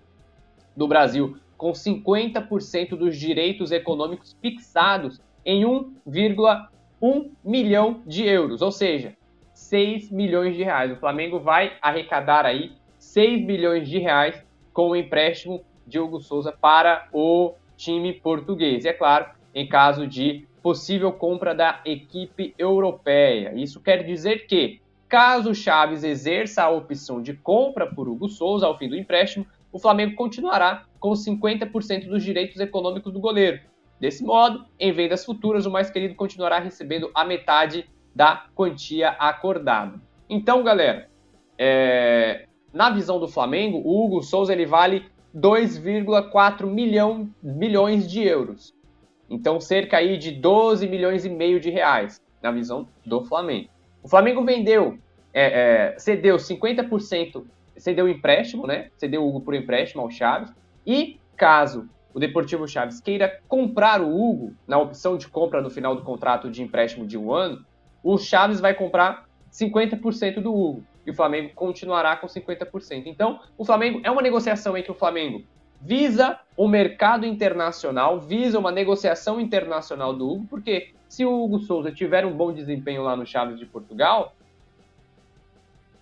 do 0.75 0.89
Brasil 0.89 1.37
com 1.59 1.73
50% 1.73 2.91
dos 2.91 3.17
direitos 3.19 3.73
econômicos 3.73 4.35
fixados 4.41 5.21
em 5.45 5.65
1,1 5.65 7.31
milhão 7.45 8.01
de 8.07 8.25
euros, 8.25 8.63
ou 8.63 8.71
seja, 8.71 9.15
6 9.53 10.11
milhões 10.13 10.57
de 10.57 10.63
reais. 10.63 10.93
O 10.93 10.97
Flamengo 10.97 11.41
vai 11.41 11.73
arrecadar 11.83 12.47
aí 12.47 12.73
6 12.99 13.45
milhões 13.45 13.89
de 13.89 13.99
reais 13.99 14.41
com 14.73 14.91
o 14.91 14.97
empréstimo 14.97 15.65
de 15.85 15.99
Hugo 15.99 16.21
Souza 16.21 16.53
para 16.53 17.09
o 17.13 17.55
time 17.77 18.13
português. 18.13 18.85
E 18.85 18.89
é 18.89 18.93
claro, 18.93 19.27
em 19.53 19.67
caso 19.67 20.07
de 20.07 20.47
possível 20.63 21.13
compra 21.13 21.55
da 21.55 21.81
equipe 21.85 22.55
europeia. 22.57 23.53
Isso 23.55 23.81
quer 23.81 24.05
dizer 24.05 24.47
que, 24.47 24.81
caso 25.09 25.55
Chaves 25.55 26.05
exerça 26.05 26.63
a 26.63 26.71
opção 26.71 27.21
de 27.21 27.35
compra 27.35 27.87
por 27.87 28.09
Hugo 28.09 28.29
Souza 28.29 28.67
ao 28.67 28.79
fim 28.79 28.89
do 28.89 28.97
empréstimo, 28.97 29.47
o 29.73 29.79
Flamengo 29.79 30.15
continuará 30.15 30.85
com 30.99 31.11
50% 31.11 32.09
dos 32.09 32.23
direitos 32.23 32.61
econômicos 32.61 33.13
do 33.13 33.21
goleiro. 33.21 33.61
Desse 34.01 34.23
modo, 34.23 34.65
em 34.79 34.93
vendas 34.93 35.25
futuras, 35.25 35.67
o 35.67 35.71
mais 35.71 35.91
querido 35.91 36.15
continuará 36.15 36.59
recebendo 36.59 37.11
a 37.15 37.25
metade 37.25 37.89
da 38.15 38.47
quantia 38.55 39.11
acordada. 39.11 40.01
Então, 40.29 40.63
galera, 40.63 41.09
é... 41.59 42.47
na 42.73 42.91
visão 42.91 43.19
do 43.19 43.29
Flamengo, 43.29 43.79
o 43.79 44.05
Hugo 44.05 44.23
Souza 44.23 44.53
ele 44.53 44.67
vale 44.67 45.07
2,4 45.35 46.67
milhão, 46.67 47.29
milhões 47.43 48.11
de 48.11 48.23
euros. 48.23 48.75
Então, 49.29 49.61
cerca 49.61 49.99
aí 49.99 50.17
de 50.17 50.33
12 50.33 50.89
milhões 50.89 51.25
e 51.25 51.29
meio 51.29 51.61
de 51.61 51.71
reais, 51.71 52.21
na 52.43 52.51
visão 52.51 52.89
do 53.05 53.25
Flamengo. 53.25 53.69
O 54.03 54.09
Flamengo 54.09 54.45
vendeu, 54.45 54.99
é, 55.35 55.93
é, 55.93 55.99
cedeu 55.99 56.37
50%, 56.37 57.45
cedeu 57.79 58.07
o 58.07 58.09
empréstimo, 58.09 58.67
né? 58.67 58.91
Cedeu 58.97 59.23
o 59.23 59.29
Hugo 59.29 59.41
por 59.41 59.55
empréstimo 59.55 60.03
ao 60.03 60.11
Chaves. 60.11 60.53
E 60.87 61.21
caso 61.37 61.89
o 62.13 62.19
Deportivo 62.19 62.67
Chaves 62.67 63.01
queira 63.01 63.41
comprar 63.47 64.01
o 64.01 64.09
Hugo, 64.09 64.55
na 64.67 64.79
opção 64.79 65.17
de 65.17 65.29
compra 65.29 65.61
no 65.61 65.71
final 65.71 65.95
do 65.95 66.03
contrato 66.03 66.51
de 66.51 66.63
empréstimo 66.63 67.07
de 67.07 67.17
um 67.17 67.33
ano, 67.33 67.65
o 68.03 68.19
Chaves 68.19 68.61
vai 68.61 68.75
comprar 68.75 69.29
50% 69.53 70.41
do 70.41 70.55
Hugo 70.55 70.85
e 71.07 71.11
o 71.11 71.15
Flamengo 71.15 71.53
continuará 71.55 72.17
com 72.17 72.27
50%. 72.27 73.05
Então, 73.07 73.41
o 73.57 73.65
Flamengo 73.65 74.01
é 74.03 74.11
uma 74.11 74.23
negociação 74.23 74.77
entre 74.77 74.91
o 74.91 74.95
Flamengo 74.95 75.45
visa 75.81 76.39
o 76.57 76.67
mercado 76.67 77.25
internacional, 77.25 78.21
visa 78.21 78.59
uma 78.59 78.73
negociação 78.73 79.41
internacional 79.41 80.13
do 80.13 80.29
Hugo, 80.29 80.47
porque 80.49 80.93
se 81.09 81.25
o 81.25 81.45
Hugo 81.45 81.61
Souza 81.61 81.93
tiver 81.93 82.27
um 82.27 82.37
bom 82.37 82.53
desempenho 82.53 83.03
lá 83.03 83.17
no 83.17 83.25
Chaves 83.25 83.59
de 83.59 83.67
Portugal, 83.67 84.35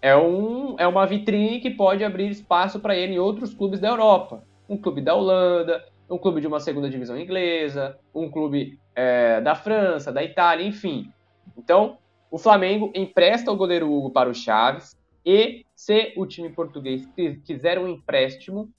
é, 0.06 0.16
um, 0.16 0.76
é 0.78 0.86
uma 0.86 1.04
vitrine 1.04 1.58
que 1.58 1.68
pode 1.68 2.04
abrir 2.04 2.30
espaço 2.30 2.78
para 2.78 2.94
ele 2.94 3.14
em 3.14 3.18
outros 3.18 3.52
clubes 3.52 3.80
da 3.80 3.88
Europa. 3.88 4.44
Um 4.68 4.76
clube 4.76 5.00
da 5.00 5.12
Holanda, 5.16 5.84
um 6.08 6.16
clube 6.16 6.40
de 6.40 6.46
uma 6.46 6.60
segunda 6.60 6.88
divisão 6.88 7.18
inglesa, 7.18 7.98
um 8.14 8.30
clube 8.30 8.78
é, 8.94 9.40
da 9.40 9.56
França, 9.56 10.12
da 10.12 10.22
Itália, 10.22 10.64
enfim. 10.64 11.10
Então, 11.58 11.98
o 12.30 12.38
Flamengo 12.38 12.92
empresta 12.94 13.50
o 13.50 13.56
goleiro 13.56 13.92
Hugo 13.92 14.10
para 14.10 14.30
o 14.30 14.34
Chaves 14.34 14.96
e, 15.24 15.64
se 15.74 16.12
o 16.16 16.24
time 16.24 16.50
português 16.50 17.04
quiser 17.44 17.76
um 17.76 17.88
empréstimo, 17.88 18.70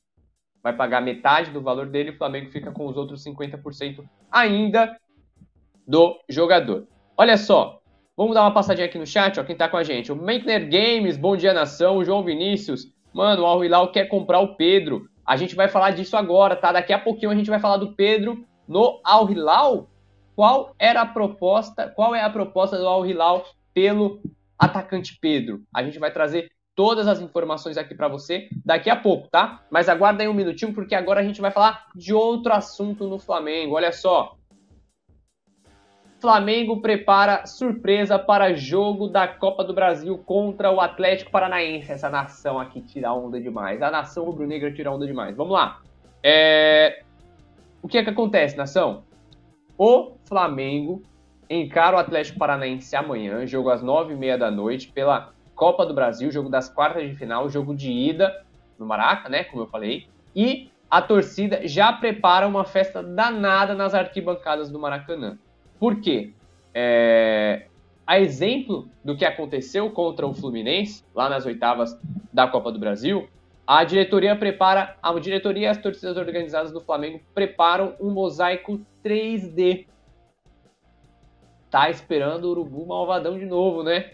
vai 0.63 0.71
pagar 0.71 1.01
metade 1.01 1.51
do 1.51 1.59
valor 1.59 1.87
dele, 1.87 2.11
o 2.11 2.17
Flamengo 2.17 2.51
fica 2.51 2.71
com 2.71 2.87
os 2.87 2.95
outros 2.95 3.21
50% 3.25 4.01
ainda 4.31 4.97
do 5.85 6.17
jogador. 6.29 6.87
Olha 7.17 7.35
só, 7.35 7.76
vamos 8.17 8.33
dar 8.33 8.41
uma 8.41 8.53
passadinha 8.53 8.87
aqui 8.87 8.97
no 8.97 9.05
chat, 9.05 9.39
ó, 9.39 9.43
quem 9.43 9.55
tá 9.55 9.69
com 9.69 9.77
a 9.77 9.83
gente. 9.83 10.11
O 10.11 10.15
Maker 10.15 10.67
Games, 10.67 11.15
bom 11.15 11.37
dia 11.37 11.53
nação, 11.53 11.97
o 11.97 12.03
João 12.03 12.23
Vinícius, 12.23 12.91
mano, 13.13 13.43
o 13.43 13.45
Al 13.45 13.63
Hilal 13.63 13.91
quer 13.91 14.07
comprar 14.07 14.39
o 14.39 14.55
Pedro. 14.55 15.07
A 15.23 15.37
gente 15.37 15.55
vai 15.55 15.67
falar 15.67 15.91
disso 15.91 16.17
agora, 16.17 16.55
tá? 16.55 16.71
Daqui 16.71 16.91
a 16.91 16.97
pouquinho 16.97 17.31
a 17.31 17.35
gente 17.35 17.49
vai 17.49 17.59
falar 17.59 17.77
do 17.77 17.93
Pedro 17.93 18.43
no 18.67 18.99
Al 19.03 19.29
Hilal. 19.29 19.87
Qual 20.35 20.73
era 20.79 21.01
a 21.01 21.05
proposta, 21.05 21.89
qual 21.95 22.15
é 22.15 22.23
a 22.23 22.29
proposta 22.29 22.77
do 22.77 22.87
Al 22.87 23.05
Hilal 23.05 23.45
pelo 23.73 24.19
atacante 24.57 25.17
Pedro? 25.21 25.61
A 25.73 25.83
gente 25.83 25.99
vai 25.99 26.11
trazer 26.11 26.49
todas 26.75 27.07
as 27.07 27.19
informações 27.19 27.77
aqui 27.77 27.93
para 27.93 28.07
você 28.07 28.47
daqui 28.65 28.89
a 28.89 28.95
pouco, 28.95 29.27
tá? 29.29 29.63
Mas 29.69 29.89
aguarda 29.89 30.23
aí 30.23 30.29
um 30.29 30.33
minutinho, 30.33 30.73
porque 30.73 30.95
agora 30.95 31.19
a 31.19 31.23
gente 31.23 31.41
vai 31.41 31.51
falar 31.51 31.87
de 31.95 32.13
outro 32.13 32.53
assunto 32.53 33.07
no 33.07 33.19
Flamengo. 33.19 33.75
Olha 33.75 33.91
só. 33.91 34.36
Flamengo 36.19 36.81
prepara 36.81 37.45
surpresa 37.45 38.17
para 38.17 38.53
jogo 38.53 39.07
da 39.07 39.27
Copa 39.27 39.63
do 39.63 39.73
Brasil 39.73 40.17
contra 40.17 40.71
o 40.71 40.81
Atlético 40.81 41.29
Paranaense. 41.29 41.91
Essa 41.91 42.09
nação 42.09 42.59
aqui 42.59 42.81
tira 42.81 43.13
onda 43.13 43.39
demais. 43.39 43.81
A 43.81 43.91
nação 43.91 44.25
rubro-negra 44.25 44.71
tira 44.71 44.91
onda 44.91 45.05
demais. 45.05 45.35
Vamos 45.35 45.53
lá. 45.53 45.81
É... 46.23 47.03
O 47.81 47.87
que 47.87 47.99
é 47.99 48.03
que 48.03 48.09
acontece, 48.09 48.57
nação? 48.57 49.03
O 49.77 50.13
Flamengo 50.25 51.03
encara 51.47 51.95
o 51.95 51.99
Atlético 51.99 52.39
Paranaense 52.39 52.95
amanhã, 52.95 53.45
jogo 53.45 53.69
às 53.69 53.83
nove 53.83 54.13
e 54.13 54.17
meia 54.17 54.37
da 54.37 54.49
noite, 54.49 54.91
pela 54.91 55.31
Copa 55.55 55.85
do 55.85 55.93
Brasil, 55.93 56.31
jogo 56.31 56.49
das 56.49 56.67
quartas 56.67 57.07
de 57.07 57.15
final, 57.15 57.47
jogo 57.47 57.75
de 57.75 57.91
ida 57.91 58.43
no 58.77 58.85
Maraca, 58.85 59.29
né? 59.29 59.43
Como 59.43 59.61
eu 59.61 59.67
falei. 59.67 60.07
E 60.35 60.69
a 60.89 61.01
torcida 61.01 61.67
já 61.67 61.93
prepara 61.93 62.47
uma 62.47 62.65
festa 62.65 63.03
danada 63.03 63.75
nas 63.75 63.93
arquibancadas 63.93 64.71
do 64.71 64.79
Maracanã. 64.79 65.37
Por 65.79 66.01
quê? 66.01 66.33
É... 66.73 67.67
A 68.05 68.19
exemplo 68.19 68.87
do 69.03 69.17
que 69.17 69.25
aconteceu 69.25 69.89
contra 69.91 70.25
o 70.25 70.33
Fluminense, 70.33 71.03
lá 71.13 71.27
nas 71.29 71.45
oitavas 71.45 71.99
da 72.31 72.47
Copa 72.47 72.71
do 72.71 72.79
Brasil, 72.79 73.27
a 73.65 73.83
diretoria 73.83 74.33
prepara, 74.33 74.95
a 75.03 75.13
diretoria 75.19 75.63
e 75.63 75.67
as 75.67 75.77
torcidas 75.77 76.15
organizadas 76.15 76.71
do 76.71 76.79
Flamengo 76.79 77.19
preparam 77.33 77.95
um 77.99 78.09
mosaico 78.09 78.79
3D. 79.03 79.85
Tá 81.69 81.89
esperando 81.89 82.45
o 82.45 82.51
Urubu 82.51 82.85
Malvadão 82.85 83.37
de 83.37 83.45
novo, 83.45 83.83
né? 83.83 84.11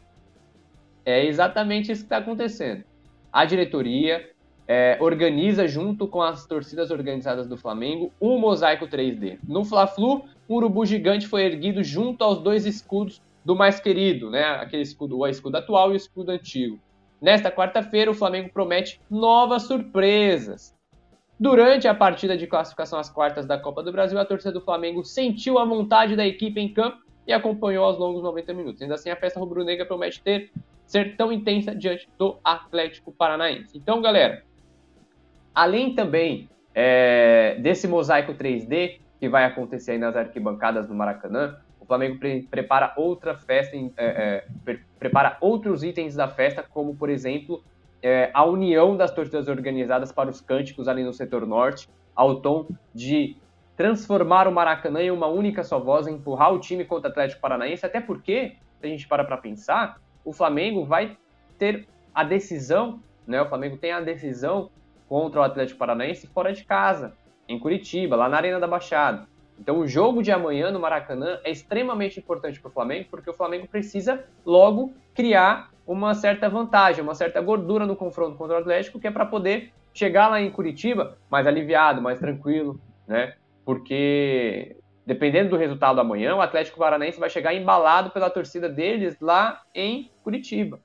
É 1.05 1.23
exatamente 1.23 1.91
isso 1.91 2.01
que 2.01 2.05
está 2.07 2.17
acontecendo. 2.17 2.83
A 3.31 3.45
diretoria 3.45 4.32
é, 4.67 4.97
organiza, 4.99 5.67
junto 5.67 6.07
com 6.07 6.21
as 6.21 6.45
torcidas 6.45 6.91
organizadas 6.91 7.47
do 7.47 7.57
Flamengo, 7.57 8.11
um 8.21 8.37
mosaico 8.37 8.87
3D. 8.87 9.39
No 9.47 9.63
Fla-Flu, 9.63 10.23
um 10.49 10.55
urubu 10.55 10.85
gigante 10.85 11.27
foi 11.27 11.43
erguido 11.43 11.83
junto 11.83 12.23
aos 12.23 12.39
dois 12.39 12.65
escudos 12.65 13.21
do 13.43 13.55
mais 13.55 13.79
querido, 13.79 14.29
né? 14.29 14.43
Aquele 14.43 14.83
escudo, 14.83 15.19
o 15.19 15.27
escudo 15.27 15.57
atual 15.57 15.91
e 15.91 15.93
o 15.93 15.97
escudo 15.97 16.31
antigo. 16.31 16.79
Nesta 17.21 17.51
quarta-feira, 17.51 18.11
o 18.11 18.13
Flamengo 18.13 18.49
promete 18.53 18.99
novas 19.09 19.63
surpresas. 19.63 20.73
Durante 21.39 21.87
a 21.87 21.95
partida 21.95 22.37
de 22.37 22.47
classificação 22.47 22.99
às 22.99 23.09
quartas 23.09 23.45
da 23.45 23.57
Copa 23.57 23.83
do 23.83 23.91
Brasil, 23.91 24.19
a 24.19 24.25
torcida 24.25 24.51
do 24.51 24.61
Flamengo 24.61 25.03
sentiu 25.03 25.57
a 25.57 25.65
vontade 25.65 26.15
da 26.15 26.25
equipe 26.25 26.59
em 26.59 26.71
campo 26.73 26.99
e 27.27 27.33
acompanhou 27.33 27.85
aos 27.85 27.97
longos 27.97 28.21
90 28.21 28.53
minutos. 28.53 28.81
Ainda 28.81 28.95
assim, 28.95 29.09
a 29.09 29.15
festa 29.15 29.39
rubro-negra 29.39 29.85
promete 29.85 30.21
ter 30.21 30.51
ser 30.85 31.15
tão 31.15 31.31
intensa 31.31 31.73
diante 31.73 32.07
do 32.17 32.37
Atlético 32.43 33.11
Paranaense. 33.11 33.77
Então, 33.77 34.01
galera, 34.01 34.43
além 35.53 35.95
também 35.95 36.49
é, 36.73 37.57
desse 37.59 37.87
mosaico 37.87 38.33
3D 38.33 38.99
que 39.19 39.29
vai 39.29 39.45
acontecer 39.45 39.91
aí 39.91 39.97
nas 39.97 40.15
arquibancadas 40.15 40.87
do 40.87 40.93
Maracanã, 40.93 41.57
o 41.79 41.85
Flamengo 41.85 42.17
pre 42.17 42.43
prepara 42.43 42.93
outra 42.95 43.37
festa, 43.37 43.75
é, 43.75 43.91
é, 43.97 44.45
pre 44.63 44.81
prepara 44.99 45.37
outros 45.41 45.83
itens 45.83 46.15
da 46.15 46.27
festa, 46.27 46.63
como 46.63 46.95
por 46.95 47.09
exemplo 47.09 47.63
é, 48.01 48.29
a 48.33 48.43
união 48.45 48.97
das 48.97 49.11
torcidas 49.11 49.47
organizadas 49.47 50.11
para 50.11 50.29
os 50.29 50.41
cânticos 50.41 50.87
ali 50.87 51.03
no 51.03 51.13
setor 51.13 51.45
norte, 51.45 51.89
ao 52.15 52.41
tom 52.41 52.67
de 52.93 53.37
transformar 53.75 54.47
o 54.47 54.51
Maracanã 54.51 55.01
em 55.01 55.11
uma 55.11 55.27
única 55.27 55.63
só 55.63 55.79
voz, 55.79 56.07
empurrar 56.07 56.53
o 56.53 56.59
time 56.59 56.85
contra 56.85 57.09
o 57.09 57.11
Atlético 57.11 57.41
Paranaense, 57.41 57.85
até 57.85 57.99
porque, 57.99 58.57
se 58.79 58.85
a 58.85 58.89
gente 58.89 59.07
para 59.07 59.23
para 59.23 59.37
pensar, 59.37 59.99
o 60.23 60.31
Flamengo 60.31 60.85
vai 60.85 61.17
ter 61.57 61.87
a 62.13 62.23
decisão, 62.23 63.01
né? 63.25 63.41
O 63.41 63.47
Flamengo 63.47 63.77
tem 63.77 63.91
a 63.91 64.01
decisão 64.01 64.69
contra 65.13 65.41
o 65.41 65.43
Atlético 65.43 65.77
Paranaense 65.77 66.25
fora 66.25 66.51
de 66.51 66.63
casa, 66.63 67.13
em 67.47 67.59
Curitiba, 67.59 68.15
lá 68.15 68.27
na 68.27 68.35
Arena 68.35 68.59
da 68.59 68.65
Baixada. 68.65 69.27
Então, 69.59 69.77
o 69.77 69.87
jogo 69.87 70.23
de 70.23 70.31
amanhã 70.31 70.71
no 70.71 70.79
Maracanã 70.79 71.37
é 71.43 71.51
extremamente 71.51 72.19
importante 72.19 72.59
para 72.59 72.69
o 72.69 72.71
Flamengo, 72.71 73.09
porque 73.11 73.29
o 73.29 73.33
Flamengo 73.33 73.67
precisa 73.67 74.25
logo 74.43 74.91
criar 75.13 75.69
uma 75.85 76.15
certa 76.15 76.49
vantagem, 76.49 77.03
uma 77.03 77.13
certa 77.13 77.39
gordura 77.41 77.85
no 77.85 77.95
confronto 77.95 78.35
contra 78.35 78.55
o 78.55 78.59
Atlético, 78.59 78.99
que 78.99 79.05
é 79.05 79.11
para 79.11 79.23
poder 79.23 79.71
chegar 79.93 80.29
lá 80.29 80.41
em 80.41 80.49
Curitiba 80.49 81.15
mais 81.29 81.45
aliviado, 81.45 82.01
mais 82.01 82.17
tranquilo, 82.17 82.81
né? 83.07 83.35
Porque 83.63 84.77
dependendo 85.05 85.51
do 85.51 85.57
resultado 85.57 86.01
amanhã, 86.01 86.35
o 86.35 86.41
Atlético 86.41 86.79
Paranaense 86.79 87.19
vai 87.19 87.29
chegar 87.29 87.53
embalado 87.53 88.09
pela 88.09 88.31
torcida 88.31 88.67
deles 88.67 89.15
lá 89.21 89.61
em 89.75 90.09
Curitiba. 90.23 90.79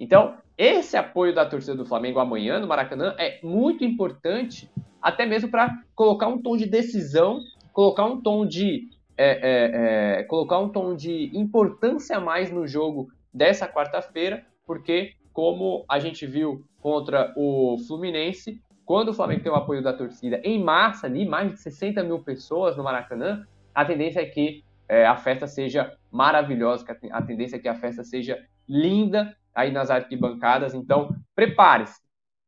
Então, 0.00 0.38
esse 0.56 0.96
apoio 0.96 1.34
da 1.34 1.44
torcida 1.44 1.76
do 1.76 1.84
Flamengo 1.84 2.18
amanhã 2.18 2.58
no 2.58 2.66
Maracanã 2.66 3.14
é 3.18 3.38
muito 3.42 3.84
importante, 3.84 4.70
até 5.00 5.26
mesmo 5.26 5.50
para 5.50 5.78
colocar 5.94 6.26
um 6.26 6.40
tom 6.40 6.56
de 6.56 6.64
decisão, 6.64 7.40
colocar 7.74 8.06
um 8.06 8.20
tom 8.20 8.46
de 8.46 8.88
é, 9.16 9.28
é, 9.28 10.20
é, 10.20 10.22
colocar 10.22 10.58
um 10.58 10.70
tom 10.70 10.96
de 10.96 11.30
importância 11.38 12.16
a 12.16 12.20
mais 12.20 12.50
no 12.50 12.66
jogo 12.66 13.08
dessa 13.32 13.68
quarta-feira, 13.68 14.46
porque 14.66 15.12
como 15.34 15.84
a 15.86 15.98
gente 15.98 16.26
viu 16.26 16.64
contra 16.80 17.34
o 17.36 17.76
Fluminense, 17.86 18.58
quando 18.86 19.10
o 19.10 19.14
Flamengo 19.14 19.42
tem 19.42 19.52
o 19.52 19.56
apoio 19.56 19.82
da 19.82 19.92
torcida 19.92 20.40
em 20.42 20.62
massa 20.64 21.06
ali, 21.06 21.26
mais 21.26 21.52
de 21.52 21.60
60 21.60 22.02
mil 22.02 22.20
pessoas 22.20 22.78
no 22.78 22.82
Maracanã, 22.82 23.46
a 23.74 23.84
tendência 23.84 24.20
é 24.20 24.24
que 24.24 24.64
é, 24.88 25.06
a 25.06 25.16
festa 25.16 25.46
seja 25.46 25.94
maravilhosa, 26.10 26.86
a 27.12 27.22
tendência 27.22 27.56
é 27.56 27.58
que 27.58 27.68
a 27.68 27.74
festa 27.74 28.02
seja 28.02 28.42
linda 28.66 29.36
aí 29.60 29.70
nas 29.70 29.90
arquibancadas. 29.90 30.74
Então, 30.74 31.14
prepare-se. 31.34 32.00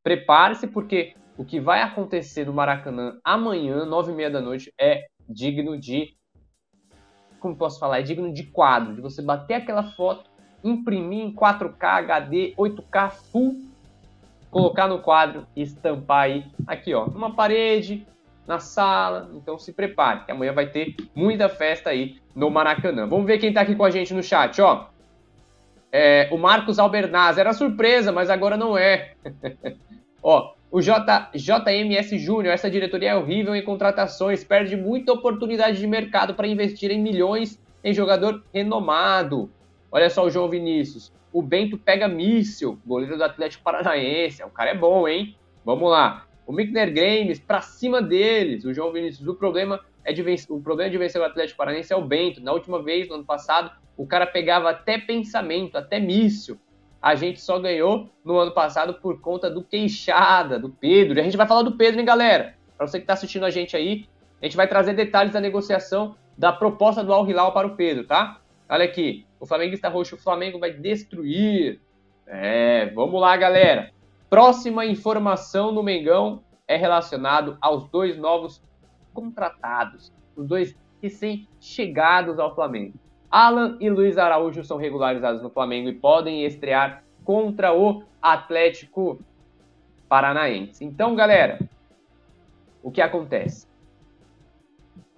Prepare-se, 0.03 0.67
porque 0.67 1.15
o 1.37 1.45
que 1.45 1.59
vai 1.59 1.81
acontecer 1.81 2.45
no 2.45 2.53
Maracanã 2.53 3.17
amanhã, 3.23 3.85
nove 3.85 4.11
e 4.11 4.15
meia 4.15 4.29
da 4.29 4.41
noite, 4.41 4.73
é 4.79 5.05
digno 5.27 5.79
de. 5.79 6.15
Como 7.39 7.55
posso 7.55 7.79
falar? 7.79 7.99
É 7.99 8.03
digno 8.03 8.31
de 8.33 8.43
quadro, 8.43 8.95
de 8.95 9.01
você 9.01 9.21
bater 9.21 9.55
aquela 9.55 9.83
foto, 9.83 10.29
imprimir 10.63 11.25
em 11.25 11.33
4K, 11.33 11.83
HD, 11.83 12.53
8K 12.57 13.09
full, 13.09 13.61
colocar 14.49 14.87
no 14.87 14.99
quadro 14.99 15.45
e 15.55 15.61
estampar 15.61 16.23
aí, 16.23 16.45
aqui 16.67 16.93
ó, 16.93 17.05
numa 17.07 17.33
parede, 17.35 18.05
na 18.47 18.59
sala. 18.59 19.29
Então 19.33 19.57
se 19.57 19.73
prepare, 19.73 20.25
que 20.25 20.31
amanhã 20.31 20.53
vai 20.53 20.67
ter 20.67 20.95
muita 21.15 21.49
festa 21.49 21.89
aí 21.89 22.17
no 22.35 22.49
Maracanã. 22.49 23.07
Vamos 23.07 23.25
ver 23.25 23.39
quem 23.39 23.53
tá 23.53 23.61
aqui 23.61 23.75
com 23.75 23.83
a 23.83 23.89
gente 23.89 24.13
no 24.13 24.23
chat, 24.23 24.61
ó. 24.61 24.87
É, 25.95 26.27
o 26.31 26.39
Marcos 26.39 26.79
Albernaz, 26.79 27.37
era 27.37 27.53
surpresa, 27.53 28.11
mas 28.11 28.27
agora 28.31 28.57
não 28.57 28.75
é. 28.75 29.13
ó, 30.23 30.55
o 30.71 30.81
J, 30.81 31.29
JMS 31.35 32.17
Júnior, 32.17 32.51
essa 32.51 32.67
diretoria 32.67 33.11
é 33.11 33.15
horrível 33.15 33.55
em 33.55 33.63
contratações, 33.63 34.43
perde 34.43 34.75
muita 34.75 35.13
oportunidade 35.13 35.77
de 35.77 35.85
mercado 35.85 36.33
para 36.33 36.47
investir 36.47 36.89
em 36.89 36.99
milhões 36.99 37.61
em 37.83 37.93
jogador 37.93 38.43
renomado. 38.51 39.51
Olha 39.91 40.09
só 40.09 40.25
o 40.25 40.31
João 40.31 40.49
Vinícius. 40.49 41.13
O 41.31 41.43
Bento 41.43 41.77
pega 41.77 42.07
míssil, 42.07 42.79
goleiro 42.83 43.15
do 43.15 43.23
Atlético 43.23 43.63
Paranaense. 43.63 44.43
O 44.43 44.49
cara 44.49 44.71
é 44.71 44.75
bom, 44.75 45.07
hein? 45.07 45.37
Vamos 45.63 45.91
lá. 45.91 46.25
O 46.47 46.51
Mickner 46.51 46.91
Games, 46.91 47.39
para 47.39 47.61
cima 47.61 48.01
deles. 48.01 48.65
O 48.65 48.73
João 48.73 48.91
Vinícius, 48.91 49.27
o 49.27 49.35
problema 49.35 49.79
é 50.03 50.11
de 50.11 50.23
vencer, 50.23 50.55
o 50.55 50.59
problema 50.59 50.89
de 50.89 50.97
vencer 50.97 51.21
o 51.21 51.23
Atlético 51.23 51.57
Paranaense 51.57 51.93
é 51.93 51.95
o 51.95 52.03
Bento. 52.03 52.41
Na 52.41 52.51
última 52.51 52.81
vez, 52.81 53.07
no 53.07 53.13
ano 53.13 53.25
passado, 53.25 53.71
o 53.97 54.07
cara 54.07 54.25
pegava 54.25 54.69
até 54.69 54.97
pensamento, 54.97 55.77
até 55.77 55.99
míssil 55.99 56.59
a 57.03 57.15
gente 57.15 57.41
só 57.41 57.59
ganhou 57.59 58.09
no 58.23 58.37
ano 58.37 58.53
passado 58.53 58.93
por 58.93 59.19
conta 59.19 59.49
do 59.49 59.61
queixada, 59.61 60.57
do 60.57 60.69
Pedro. 60.69 61.17
E 61.17 61.19
a 61.19 61.23
gente 61.25 61.35
vai 61.35 61.45
falar 61.45 61.61
do 61.61 61.75
Pedro, 61.75 61.99
hein, 61.99 62.05
galera? 62.05 62.55
Para 62.77 62.87
você 62.87 62.97
que 62.97 63.03
está 63.03 63.11
assistindo 63.11 63.45
a 63.45 63.49
gente 63.49 63.75
aí, 63.75 64.07
a 64.41 64.45
gente 64.45 64.55
vai 64.55 64.69
trazer 64.69 64.93
detalhes 64.93 65.33
da 65.33 65.41
negociação 65.41 66.15
da 66.37 66.53
proposta 66.53 67.03
do 67.03 67.11
Al 67.11 67.29
Hilal 67.29 67.51
para 67.51 67.67
o 67.67 67.75
Pedro, 67.75 68.05
tá? 68.05 68.39
Olha 68.69 68.85
aqui, 68.85 69.25
o 69.37 69.45
Flamenguista 69.45 69.89
Roxo, 69.89 70.15
o 70.15 70.17
Flamengo 70.17 70.57
vai 70.59 70.71
destruir. 70.71 71.81
É, 72.25 72.85
vamos 72.95 73.19
lá, 73.19 73.35
galera. 73.35 73.91
Próxima 74.29 74.85
informação 74.85 75.73
no 75.73 75.83
Mengão 75.83 76.41
é 76.65 76.77
relacionado 76.77 77.57
aos 77.59 77.89
dois 77.89 78.17
novos 78.17 78.63
contratados, 79.13 80.09
os 80.37 80.47
dois 80.47 80.73
recém-chegados 81.01 82.39
ao 82.39 82.55
Flamengo. 82.55 82.93
Alan 83.33 83.77
e 83.79 83.89
Luiz 83.89 84.19
Araújo 84.19 84.63
são 84.63 84.77
regularizados 84.77 85.41
no 85.41 85.49
Flamengo 85.49 85.89
e 85.89 85.93
podem 85.95 86.45
estrear 86.45 87.03
contra 87.23 87.73
o 87.73 88.03
Atlético 88.21 89.19
Paranaense. 90.07 90.85
Então, 90.85 91.15
galera, 91.15 91.57
o 92.83 92.91
que 92.91 93.01
acontece? 93.01 93.67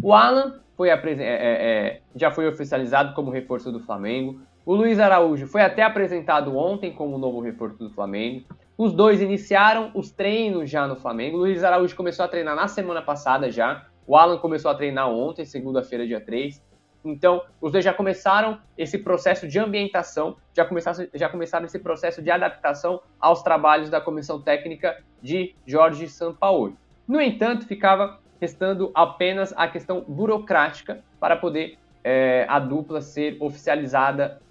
O 0.02 0.14
Alan 0.14 0.62
foi 0.78 0.88
é, 0.88 0.94
é, 0.94 1.18
é, 1.20 2.02
já 2.16 2.32
foi 2.32 2.48
oficializado 2.48 3.14
como 3.14 3.32
reforço 3.32 3.70
do 3.70 3.82
Flamengo. 3.82 4.40
O 4.66 4.74
Luiz 4.74 4.98
Araújo 4.98 5.46
foi 5.46 5.62
até 5.62 5.84
apresentado 5.84 6.56
ontem 6.56 6.94
como 6.94 7.18
novo 7.18 7.42
reforço 7.42 7.80
do 7.80 7.90
Flamengo. 7.90 8.46
Os 8.78 8.94
dois 8.94 9.22
iniciaram 9.22 9.92
os 9.94 10.10
treinos 10.10 10.70
já 10.70 10.88
no 10.88 10.96
Flamengo. 10.96 11.36
O 11.36 11.40
Luiz 11.42 11.66
Araújo 11.66 11.94
começou 11.94 12.24
a 12.24 12.30
treinar 12.30 12.56
na 12.56 12.70
semana 12.70 13.02
passada 13.02 13.52
já. 13.52 13.88
O 14.08 14.16
Alan 14.16 14.38
começou 14.38 14.72
a 14.72 14.76
treinar 14.76 15.10
ontem, 15.10 15.44
segunda-feira, 15.44 16.08
dia 16.08 16.22
3. 16.22 16.64
Então, 17.06 17.44
os 17.62 17.72
dois 17.72 17.86
já 17.86 17.94
começaram 17.94 18.60
esse 18.78 18.98
processo 18.98 19.48
de 19.48 19.60
ambientação, 19.60 20.36
já 20.54 20.66
começaram, 20.66 21.08
já 21.14 21.30
começaram 21.30 21.66
esse 21.66 21.78
processo 21.80 22.22
de 22.22 22.32
adaptação 22.32 23.00
aos 23.20 23.44
trabalhos 23.44 23.90
da 23.90 24.02
comissão 24.02 24.42
técnica 24.42 25.04
de 25.22 25.56
Jorge 25.66 26.10
Sampaoli. 26.10 26.76
No 27.08 27.22
entanto, 27.22 27.68
ficava 27.68 28.20
restando 28.42 28.92
apenas 28.94 29.54
a 29.56 29.68
questão 29.68 30.02
burocrática 30.02 31.04
para 31.20 31.36
poder 31.36 31.78
é, 32.04 32.46
a 32.50 32.60
dupla 32.60 33.02
ser 33.02 33.38
oficializada 33.40 34.42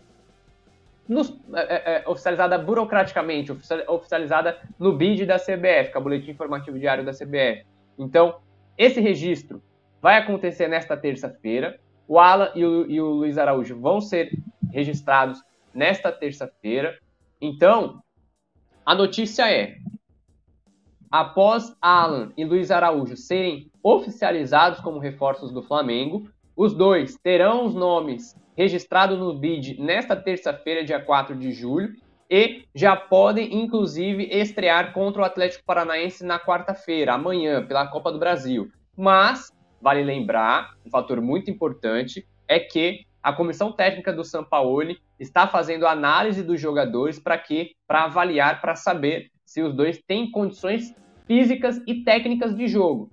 nos, 1.09 1.37
é, 1.55 1.97
é, 1.97 2.09
oficializada 2.09 2.57
burocraticamente, 2.57 3.53
oficializada 3.89 4.59
no 4.79 4.97
BID 4.97 5.27
da 5.27 5.39
CBF, 5.39 5.91
que 5.91 5.97
é 5.97 5.99
o 5.99 6.03
Boletim 6.03 6.31
Informativo 6.31 6.79
Diário 6.79 7.05
da 7.05 7.13
CBF. 7.13 7.67
Então, 7.99 8.37
esse 8.77 9.01
registro 9.01 9.63
vai 10.01 10.19
acontecer 10.19 10.69
nesta 10.69 10.97
terça-feira. 10.97 11.79
O 12.07 12.19
Alan 12.19 12.51
e 12.55 12.65
o, 12.65 12.91
e 12.91 13.01
o 13.01 13.07
Luiz 13.11 13.39
Araújo 13.39 13.79
vão 13.81 14.01
ser 14.01 14.31
registrados 14.73 15.41
nesta 15.73 16.13
terça-feira. 16.13 16.99
Então, 17.41 18.03
a 18.85 18.95
notícia 18.95 19.51
é: 19.51 19.77
após 21.11 21.75
Alan 21.81 22.33
e 22.37 22.45
Luiz 22.45 22.71
Araújo 22.71 23.17
serem 23.17 23.71
oficializados 23.83 24.81
como 24.81 24.99
reforços 24.99 25.53
do 25.53 25.63
Flamengo, 25.63 26.29
os 26.57 26.75
dois 26.75 27.17
terão 27.17 27.65
os 27.67 27.75
nomes 27.75 28.37
registrados 28.57 29.19
no 29.19 29.35
BID 29.35 29.81
nesta 29.81 30.15
terça-feira, 30.15 30.85
dia 30.85 31.01
4 31.01 31.35
de 31.37 31.53
julho, 31.53 31.95
e 32.31 32.65
já 32.75 32.97
podem, 32.97 33.55
inclusive, 33.63 34.25
estrear 34.25 34.93
contra 34.93 35.23
o 35.23 35.25
Atlético 35.25 35.65
Paranaense 35.65 36.25
na 36.25 36.39
quarta-feira, 36.39 37.15
amanhã, 37.15 37.65
pela 37.67 37.87
Copa 37.87 38.11
do 38.11 38.19
Brasil. 38.19 38.71
Mas 38.97 39.53
vale 39.85 40.03
lembrar, 40.03 40.75
um 40.85 40.89
fator 40.89 41.21
muito 41.21 41.51
importante, 41.51 42.27
é 42.49 42.59
que 42.59 43.05
a 43.23 43.35
comissão 43.35 43.71
técnica 43.71 44.15
do 44.15 44.25
Sampaoli 44.25 44.99
está 45.21 45.47
fazendo 45.47 45.87
análise 45.87 46.43
dos 46.43 46.59
jogadores 46.59 47.19
para 47.19 47.37
quê? 47.37 47.73
Para 47.87 48.05
avaliar, 48.05 48.63
para 48.63 48.75
saber 48.75 49.31
se 49.45 49.63
os 49.63 49.75
dois 49.75 50.01
têm 50.07 50.31
condições 50.31 50.95
físicas 51.27 51.83
e 51.87 52.03
técnicas 52.03 52.57
de 52.57 52.67
jogo. 52.67 53.13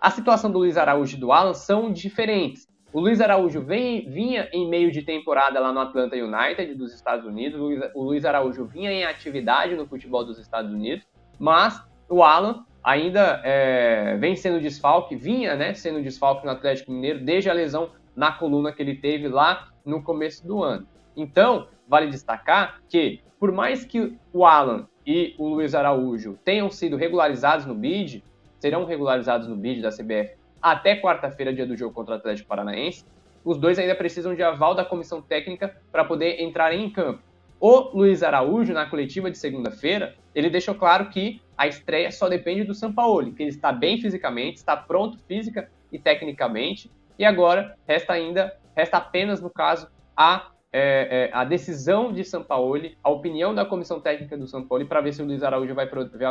A 0.00 0.08
situação 0.10 0.52
do 0.52 0.60
Luiz 0.60 0.76
Araújo 0.76 1.16
e 1.16 1.20
do 1.20 1.32
Alan 1.32 1.52
são 1.52 1.92
diferentes. 1.92 2.68
O 2.92 3.00
Luiz 3.00 3.20
Araújo 3.20 3.60
vem, 3.60 4.08
vinha 4.08 4.48
em 4.52 4.68
meio 4.68 4.92
de 4.92 5.02
temporada 5.02 5.58
lá 5.58 5.72
no 5.72 5.80
Atlanta 5.80 6.14
United 6.14 6.76
dos 6.76 6.94
Estados 6.94 7.26
Unidos. 7.26 7.60
O 7.94 8.02
Luiz 8.04 8.24
Araújo 8.24 8.64
vinha 8.66 8.92
em 8.92 9.04
atividade 9.04 9.74
no 9.74 9.84
futebol 9.84 10.24
dos 10.24 10.38
Estados 10.38 10.72
Unidos, 10.72 11.04
mas 11.40 11.82
o 12.08 12.22
Alan 12.22 12.64
ainda 12.82 13.40
é, 13.44 14.16
vem 14.18 14.36
sendo 14.36 14.60
desfalque, 14.60 15.16
vinha 15.16 15.54
né, 15.56 15.74
sendo 15.74 16.02
desfalque 16.02 16.44
no 16.44 16.52
Atlético 16.52 16.92
Mineiro 16.92 17.20
desde 17.24 17.50
a 17.50 17.52
lesão 17.52 17.90
na 18.14 18.32
coluna 18.32 18.72
que 18.72 18.82
ele 18.82 18.96
teve 18.96 19.28
lá 19.28 19.68
no 19.84 20.02
começo 20.02 20.46
do 20.46 20.62
ano. 20.62 20.86
Então, 21.16 21.68
vale 21.86 22.08
destacar 22.08 22.80
que, 22.88 23.20
por 23.38 23.52
mais 23.52 23.84
que 23.84 24.16
o 24.32 24.44
Alan 24.44 24.86
e 25.06 25.34
o 25.38 25.48
Luiz 25.48 25.74
Araújo 25.74 26.38
tenham 26.44 26.70
sido 26.70 26.96
regularizados 26.96 27.64
no 27.64 27.74
BID, 27.74 28.22
serão 28.58 28.84
regularizados 28.84 29.46
no 29.48 29.56
BID 29.56 29.82
da 29.82 29.90
CBF 29.90 30.36
até 30.60 31.00
quarta-feira, 31.00 31.52
dia 31.52 31.66
do 31.66 31.76
jogo 31.76 31.94
contra 31.94 32.14
o 32.14 32.18
Atlético 32.18 32.48
Paranaense, 32.48 33.04
os 33.44 33.56
dois 33.56 33.78
ainda 33.78 33.94
precisam 33.94 34.34
de 34.34 34.42
aval 34.42 34.74
da 34.74 34.84
comissão 34.84 35.22
técnica 35.22 35.76
para 35.90 36.04
poder 36.04 36.42
entrar 36.42 36.74
em 36.74 36.90
campo. 36.90 37.22
O 37.60 37.90
Luiz 37.96 38.22
Araújo, 38.22 38.72
na 38.72 38.86
coletiva 38.86 39.30
de 39.30 39.36
segunda-feira, 39.36 40.14
ele 40.32 40.48
deixou 40.48 40.76
claro 40.76 41.10
que 41.10 41.42
a 41.56 41.66
estreia 41.66 42.12
só 42.12 42.28
depende 42.28 42.62
do 42.62 42.72
Sampaoli, 42.72 43.32
que 43.32 43.42
ele 43.42 43.50
está 43.50 43.72
bem 43.72 44.00
fisicamente, 44.00 44.58
está 44.58 44.76
pronto 44.76 45.18
física 45.26 45.68
e 45.90 45.98
tecnicamente, 45.98 46.88
e 47.18 47.24
agora 47.24 47.76
resta 47.86 48.12
ainda, 48.12 48.56
resta 48.76 48.98
apenas, 48.98 49.40
no 49.40 49.50
caso, 49.50 49.88
a, 50.16 50.52
é, 50.72 51.30
é, 51.32 51.36
a 51.36 51.44
decisão 51.44 52.12
de 52.12 52.22
Sampaoli, 52.22 52.96
a 53.02 53.10
opinião 53.10 53.52
da 53.52 53.64
comissão 53.64 54.00
técnica 54.00 54.38
do 54.38 54.46
Sampaoli 54.46 54.84
para 54.84 55.00
ver 55.00 55.12
se 55.12 55.20
o 55.20 55.26
Luiz 55.26 55.42
Araújo 55.42 55.74
vai, 55.74 55.88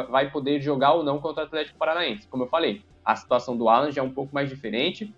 vai 0.10 0.32
poder 0.32 0.62
jogar 0.62 0.94
ou 0.94 1.04
não 1.04 1.20
contra 1.20 1.44
o 1.44 1.46
Atlético 1.46 1.78
Paranaense. 1.78 2.26
Como 2.30 2.44
eu 2.44 2.48
falei, 2.48 2.84
a 3.04 3.18
situação 3.18 3.58
do 3.58 3.68
Alan 3.68 3.92
já 3.92 4.02
é 4.02 4.04
um 4.04 4.13
pouco 4.13 4.34
mais 4.34 4.48
diferente, 4.48 5.13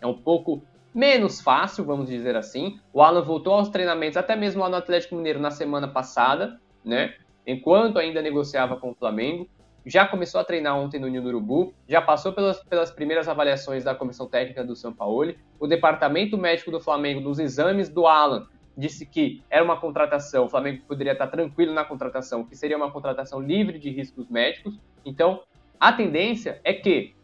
é 0.00 0.06
um 0.08 0.14
pouco 0.14 0.60
menos 0.96 1.42
fácil, 1.42 1.84
vamos 1.84 2.08
dizer 2.08 2.34
assim. 2.36 2.80
O 2.90 3.02
Alan 3.02 3.20
voltou 3.20 3.52
aos 3.52 3.68
treinamentos, 3.68 4.16
até 4.16 4.34
mesmo 4.34 4.62
lá 4.62 4.70
no 4.70 4.76
Atlético 4.76 5.14
Mineiro 5.14 5.38
na 5.38 5.50
semana 5.50 5.86
passada, 5.86 6.58
né? 6.82 7.14
enquanto 7.46 7.98
ainda 7.98 8.22
negociava 8.22 8.78
com 8.78 8.92
o 8.92 8.94
Flamengo. 8.94 9.46
Já 9.84 10.06
começou 10.08 10.40
a 10.40 10.44
treinar 10.44 10.76
ontem 10.76 10.98
no 10.98 11.06
Ninho 11.06 11.22
do 11.22 11.28
Urubu, 11.28 11.74
já 11.86 12.00
passou 12.00 12.32
pelas, 12.32 12.64
pelas 12.64 12.90
primeiras 12.90 13.28
avaliações 13.28 13.84
da 13.84 13.94
comissão 13.94 14.26
técnica 14.26 14.64
do 14.64 14.74
São 14.74 14.92
Paulo. 14.92 15.32
O 15.60 15.66
departamento 15.66 16.36
médico 16.38 16.72
do 16.72 16.80
Flamengo, 16.80 17.20
nos 17.20 17.38
exames 17.38 17.88
do 17.88 18.06
Alan, 18.06 18.48
disse 18.76 19.04
que 19.06 19.42
era 19.48 19.62
uma 19.62 19.76
contratação, 19.76 20.46
o 20.46 20.48
Flamengo 20.48 20.82
poderia 20.88 21.12
estar 21.12 21.28
tranquilo 21.28 21.72
na 21.72 21.84
contratação, 21.84 22.44
que 22.44 22.56
seria 22.56 22.76
uma 22.76 22.90
contratação 22.90 23.38
livre 23.40 23.78
de 23.78 23.90
riscos 23.90 24.28
médicos. 24.28 24.74
Então, 25.04 25.42
a 25.78 25.92
tendência 25.92 26.60
é 26.64 26.72
que, 26.72 27.14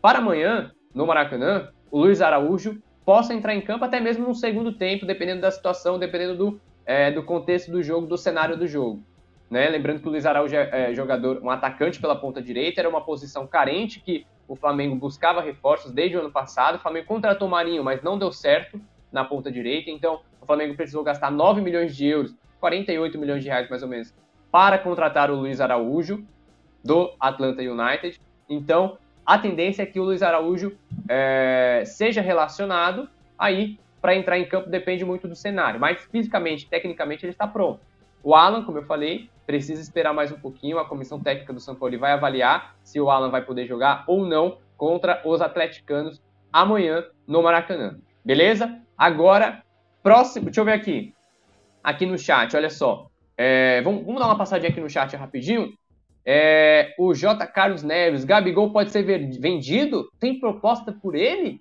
para 0.00 0.18
amanhã, 0.18 0.70
no 0.94 1.06
Maracanã, 1.06 1.70
o 1.90 1.98
Luiz 2.00 2.20
Araújo 2.20 2.80
possa 3.04 3.34
entrar 3.34 3.54
em 3.54 3.60
campo 3.60 3.84
até 3.84 4.00
mesmo 4.00 4.26
no 4.26 4.34
segundo 4.34 4.72
tempo, 4.72 5.06
dependendo 5.06 5.42
da 5.42 5.50
situação, 5.50 5.98
dependendo 5.98 6.36
do, 6.36 6.60
é, 6.86 7.10
do 7.10 7.22
contexto 7.22 7.70
do 7.70 7.82
jogo, 7.82 8.06
do 8.06 8.16
cenário 8.16 8.56
do 8.56 8.66
jogo. 8.66 9.02
né? 9.50 9.68
Lembrando 9.68 10.00
que 10.00 10.08
o 10.08 10.10
Luiz 10.10 10.24
Araújo 10.24 10.54
é, 10.56 10.90
é 10.90 10.94
jogador, 10.94 11.40
um 11.42 11.50
atacante 11.50 12.00
pela 12.00 12.16
ponta 12.16 12.40
direita, 12.40 12.80
era 12.80 12.88
uma 12.88 13.00
posição 13.00 13.46
carente 13.46 14.00
que 14.00 14.26
o 14.48 14.56
Flamengo 14.56 14.94
buscava 14.96 15.40
reforços 15.40 15.92
desde 15.92 16.16
o 16.16 16.20
ano 16.20 16.30
passado. 16.30 16.76
O 16.76 16.78
Flamengo 16.78 17.06
contratou 17.06 17.48
Marinho, 17.48 17.82
mas 17.82 18.02
não 18.02 18.18
deu 18.18 18.32
certo 18.32 18.80
na 19.12 19.24
ponta 19.24 19.50
direita. 19.50 19.90
Então, 19.90 20.20
o 20.40 20.46
Flamengo 20.46 20.74
precisou 20.74 21.02
gastar 21.02 21.30
9 21.30 21.60
milhões 21.60 21.96
de 21.96 22.06
euros, 22.06 22.34
48 22.60 23.18
milhões 23.18 23.42
de 23.42 23.48
reais 23.48 23.68
mais 23.68 23.82
ou 23.82 23.88
menos, 23.88 24.14
para 24.50 24.78
contratar 24.78 25.30
o 25.30 25.36
Luiz 25.36 25.60
Araújo 25.60 26.24
do 26.82 27.12
Atlanta 27.18 27.62
United. 27.62 28.20
Então, 28.48 28.98
a 29.24 29.38
tendência 29.38 29.82
é 29.82 29.86
que 29.86 29.98
o 29.98 30.04
Luiz 30.04 30.22
Araújo 30.22 30.76
é, 31.08 31.82
seja 31.86 32.20
relacionado 32.20 33.08
aí 33.38 33.78
para 34.00 34.14
entrar 34.14 34.38
em 34.38 34.46
campo 34.46 34.68
depende 34.68 35.04
muito 35.04 35.26
do 35.26 35.34
cenário, 35.34 35.80
mas 35.80 36.02
fisicamente, 36.12 36.68
tecnicamente 36.68 37.24
ele 37.24 37.32
está 37.32 37.46
pronto. 37.46 37.80
O 38.22 38.34
Alan, 38.34 38.62
como 38.64 38.78
eu 38.78 38.84
falei, 38.84 39.30
precisa 39.46 39.80
esperar 39.80 40.12
mais 40.12 40.32
um 40.32 40.38
pouquinho. 40.38 40.78
A 40.78 40.86
comissão 40.86 41.20
técnica 41.20 41.52
do 41.52 41.60
São 41.60 41.74
Paulo 41.74 41.98
vai 41.98 42.12
avaliar 42.12 42.74
se 42.82 43.00
o 43.00 43.10
Alan 43.10 43.30
vai 43.30 43.42
poder 43.42 43.66
jogar 43.66 44.04
ou 44.06 44.26
não 44.26 44.58
contra 44.76 45.20
os 45.24 45.40
atleticanos 45.40 46.22
amanhã 46.52 47.04
no 47.26 47.42
Maracanã. 47.42 47.98
Beleza? 48.24 48.78
Agora, 48.96 49.62
próximo. 50.02 50.46
Deixa 50.46 50.60
eu 50.60 50.64
ver 50.64 50.72
aqui. 50.72 51.14
Aqui 51.82 52.06
no 52.06 52.18
chat, 52.18 52.56
olha 52.56 52.70
só. 52.70 53.10
É, 53.36 53.82
vamos, 53.82 54.04
vamos, 54.04 54.20
dar 54.20 54.26
uma 54.26 54.38
passadinha 54.38 54.70
aqui 54.70 54.80
no 54.80 54.88
chat 54.88 55.14
rapidinho. 55.16 55.72
É, 56.26 56.94
o 56.98 57.12
J. 57.14 57.46
Carlos 57.46 57.82
Neves, 57.82 58.24
Gabigol 58.24 58.72
pode 58.72 58.90
ser 58.90 59.02
vendido? 59.02 60.08
Tem 60.18 60.38
proposta 60.38 60.92
por 60.92 61.14
ele? 61.14 61.60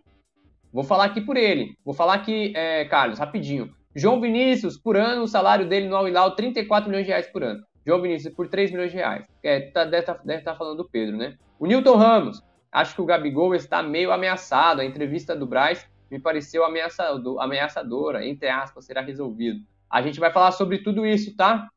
Vou 0.71 0.83
falar 0.83 1.05
aqui 1.05 1.21
por 1.21 1.37
ele. 1.37 1.77
Vou 1.83 1.93
falar 1.93 2.15
aqui, 2.15 2.53
é, 2.55 2.85
Carlos, 2.85 3.19
rapidinho. 3.19 3.73
João 3.95 4.19
Vinícius, 4.19 4.77
por 4.77 4.97
ano, 4.97 5.23
o 5.23 5.27
salário 5.27 5.67
dele 5.67 5.87
no 5.87 5.95
Al-Hilal, 5.95 6.35
34 6.35 6.89
milhões 6.89 7.05
de 7.05 7.11
reais 7.11 7.27
por 7.27 7.43
ano. 7.43 7.63
João 7.85 8.01
Vinícius, 8.01 8.33
por 8.33 8.47
3 8.47 8.71
milhões 8.71 8.91
de 8.91 8.97
reais. 8.97 9.27
É, 9.43 9.59
tá, 9.59 9.83
deve 9.83 9.99
estar 9.99 10.15
tá, 10.15 10.41
tá 10.41 10.55
falando 10.55 10.77
do 10.77 10.89
Pedro, 10.89 11.17
né? 11.17 11.37
O 11.59 11.67
Newton 11.67 11.95
Ramos, 11.95 12.41
acho 12.71 12.95
que 12.95 13.01
o 13.01 13.05
Gabigol 13.05 13.53
está 13.53 13.83
meio 13.83 14.11
ameaçado. 14.11 14.79
A 14.79 14.85
entrevista 14.85 15.35
do 15.35 15.45
Braz 15.45 15.87
me 16.09 16.19
pareceu 16.19 16.65
ameaçador, 16.65 17.39
ameaçadora, 17.41 18.25
entre 18.25 18.49
aspas, 18.49 18.85
será 18.85 19.01
resolvido. 19.01 19.59
A 19.89 20.01
gente 20.01 20.19
vai 20.19 20.31
falar 20.31 20.51
sobre 20.53 20.79
tudo 20.79 21.05
isso, 21.05 21.35
tá? 21.35 21.67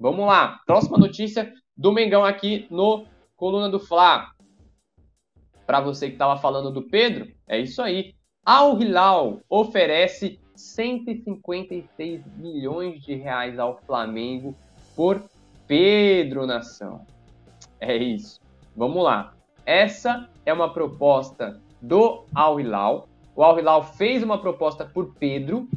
Vamos 0.00 0.26
lá. 0.26 0.60
Próxima 0.66 0.98
notícia 0.98 1.52
do 1.76 1.92
Mengão 1.92 2.24
aqui 2.24 2.66
no 2.70 3.04
Coluna 3.36 3.68
do 3.68 3.80
Fla. 3.80 4.30
Para 5.66 5.80
você 5.80 6.08
que 6.08 6.14
estava 6.14 6.40
falando 6.40 6.70
do 6.70 6.82
Pedro, 6.82 7.32
é 7.46 7.58
isso 7.58 7.80
aí. 7.80 8.14
Al 8.44 8.80
Hilal 8.80 9.40
oferece 9.48 10.40
156 10.56 12.26
milhões 12.36 13.02
de 13.02 13.14
reais 13.14 13.58
ao 13.58 13.78
Flamengo 13.82 14.54
por 14.94 15.22
Pedro 15.66 16.46
Nação. 16.46 17.06
É 17.80 17.96
isso. 17.96 18.40
Vamos 18.76 19.02
lá. 19.02 19.34
Essa 19.64 20.28
é 20.44 20.52
uma 20.52 20.72
proposta 20.72 21.60
do 21.80 22.24
Al 22.34 22.60
Hilal. 22.60 23.08
O 23.34 23.42
Al 23.42 23.58
Hilal 23.58 23.84
fez 23.84 24.22
uma 24.22 24.38
proposta 24.38 24.84
por 24.84 25.14
Pedro. 25.14 25.68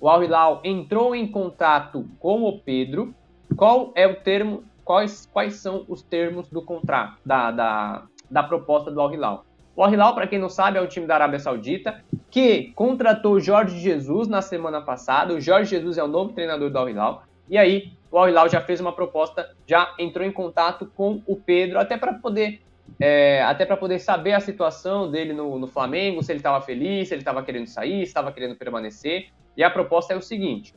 O 0.00 0.08
Al 0.08 0.22
Hilal 0.22 0.60
entrou 0.64 1.14
em 1.14 1.26
contato 1.26 2.08
com 2.18 2.44
o 2.44 2.58
Pedro. 2.58 3.14
Qual 3.56 3.92
é 3.94 4.06
o 4.06 4.20
termo? 4.20 4.64
Quais, 4.90 5.24
quais 5.32 5.54
são 5.54 5.84
os 5.86 6.02
termos 6.02 6.48
do 6.48 6.60
contrato 6.60 7.16
da, 7.24 7.52
da, 7.52 8.06
da 8.28 8.42
proposta 8.42 8.90
do 8.90 9.00
Al 9.00 9.14
Hilal? 9.14 9.46
O 9.76 9.84
Al 9.84 9.92
Hilal, 9.92 10.16
para 10.16 10.26
quem 10.26 10.36
não 10.36 10.48
sabe, 10.48 10.78
é 10.78 10.82
um 10.82 10.88
time 10.88 11.06
da 11.06 11.14
Arábia 11.14 11.38
Saudita 11.38 12.02
que 12.28 12.72
contratou 12.74 13.38
Jorge 13.38 13.78
Jesus 13.78 14.26
na 14.26 14.42
semana 14.42 14.80
passada. 14.80 15.32
O 15.32 15.40
Jorge 15.40 15.70
Jesus 15.70 15.96
é 15.96 16.02
o 16.02 16.08
novo 16.08 16.32
treinador 16.32 16.70
do 16.70 16.76
Al 16.76 16.88
Hilal. 16.88 17.22
E 17.48 17.56
aí, 17.56 17.92
o 18.10 18.18
Al 18.18 18.30
Hilal 18.30 18.48
já 18.48 18.60
fez 18.60 18.80
uma 18.80 18.92
proposta, 18.92 19.54
já 19.64 19.94
entrou 19.96 20.26
em 20.26 20.32
contato 20.32 20.90
com 20.96 21.22
o 21.24 21.36
Pedro, 21.36 21.78
até 21.78 21.96
para 21.96 22.14
poder 22.14 22.60
é, 22.98 23.44
até 23.44 23.64
para 23.64 23.76
poder 23.76 24.00
saber 24.00 24.32
a 24.32 24.40
situação 24.40 25.08
dele 25.08 25.32
no, 25.32 25.56
no 25.56 25.68
Flamengo, 25.68 26.20
se 26.20 26.32
ele 26.32 26.40
estava 26.40 26.60
feliz, 26.60 27.06
se 27.06 27.14
ele 27.14 27.20
estava 27.20 27.44
querendo 27.44 27.68
sair, 27.68 27.98
se 27.98 28.06
estava 28.06 28.32
querendo 28.32 28.56
permanecer. 28.56 29.28
E 29.56 29.62
a 29.62 29.70
proposta 29.70 30.14
é 30.14 30.16
o 30.16 30.20
seguinte: 30.20 30.74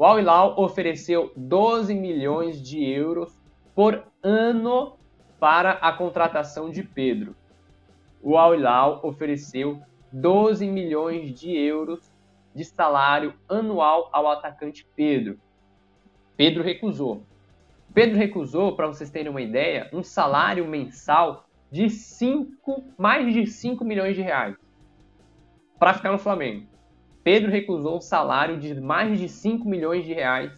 o 0.00 0.04
Al 0.06 0.18
Hilal 0.18 0.54
ofereceu 0.58 1.30
12 1.36 1.94
milhões 1.94 2.62
de 2.62 2.82
euros 2.82 3.38
por 3.74 4.02
ano 4.22 4.96
para 5.38 5.72
a 5.72 5.92
contratação 5.92 6.70
de 6.70 6.82
Pedro. 6.82 7.36
O 8.22 8.38
Al 8.38 8.54
Hilal 8.54 9.00
ofereceu 9.02 9.78
12 10.10 10.66
milhões 10.66 11.38
de 11.38 11.54
euros 11.54 12.10
de 12.54 12.64
salário 12.64 13.34
anual 13.46 14.08
ao 14.10 14.26
atacante 14.26 14.88
Pedro. 14.96 15.38
Pedro 16.34 16.62
recusou. 16.62 17.22
Pedro 17.92 18.16
recusou, 18.16 18.74
para 18.74 18.86
vocês 18.86 19.10
terem 19.10 19.28
uma 19.30 19.42
ideia, 19.42 19.90
um 19.92 20.02
salário 20.02 20.66
mensal 20.66 21.44
de 21.70 21.90
5, 21.90 22.84
mais 22.96 23.34
de 23.34 23.46
5 23.46 23.84
milhões 23.84 24.16
de 24.16 24.22
reais 24.22 24.56
para 25.78 25.92
ficar 25.92 26.10
no 26.10 26.18
Flamengo. 26.18 26.69
Pedro 27.22 27.50
recusou 27.50 27.96
um 27.96 28.00
salário 28.00 28.58
de 28.58 28.80
mais 28.80 29.18
de 29.18 29.28
5 29.28 29.68
milhões 29.68 30.04
de 30.04 30.12
reais 30.12 30.52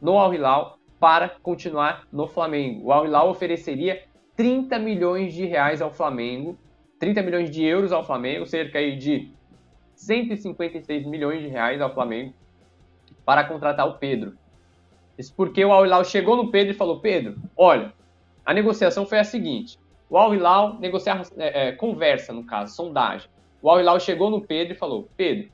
no 0.00 0.18
Al 0.18 0.32
Hilal 0.32 0.78
para 0.98 1.28
continuar 1.28 2.06
no 2.12 2.26
Flamengo. 2.26 2.86
O 2.86 2.92
Al 2.92 3.06
Hilal 3.06 3.28
ofereceria 3.28 4.02
30 4.34 4.78
milhões 4.78 5.34
de 5.34 5.44
reais 5.44 5.82
ao 5.82 5.90
Flamengo 5.90 6.58
30 6.98 7.22
milhões 7.22 7.50
de 7.50 7.64
euros 7.64 7.92
ao 7.92 8.04
Flamengo, 8.04 8.46
cerca 8.46 8.78
de 8.96 9.30
156 9.94 11.06
milhões 11.06 11.42
de 11.42 11.48
reais 11.48 11.80
ao 11.80 11.92
Flamengo 11.92 12.34
para 13.24 13.44
contratar 13.44 13.86
o 13.86 13.98
Pedro. 13.98 14.36
Isso 15.18 15.34
porque 15.34 15.64
o 15.64 15.72
Al 15.72 15.86
Hilal 15.86 16.04
chegou 16.04 16.36
no 16.36 16.50
Pedro 16.50 16.72
e 16.72 16.76
falou: 16.76 17.00
Pedro, 17.00 17.36
olha, 17.56 17.92
a 18.44 18.52
negociação 18.52 19.06
foi 19.06 19.18
a 19.18 19.24
seguinte: 19.24 19.78
o 20.08 20.16
Al 20.16 20.34
Hilal 20.34 20.78
negociar, 20.78 21.22
é, 21.36 21.68
é, 21.68 21.72
conversa, 21.72 22.32
no 22.32 22.44
caso, 22.44 22.74
sondagem. 22.74 23.28
O 23.62 23.70
Al 23.70 23.80
Hilal 23.80 23.98
chegou 24.00 24.30
no 24.30 24.40
Pedro 24.40 24.74
e 24.74 24.76
falou: 24.76 25.08
Pedro, 25.16 25.50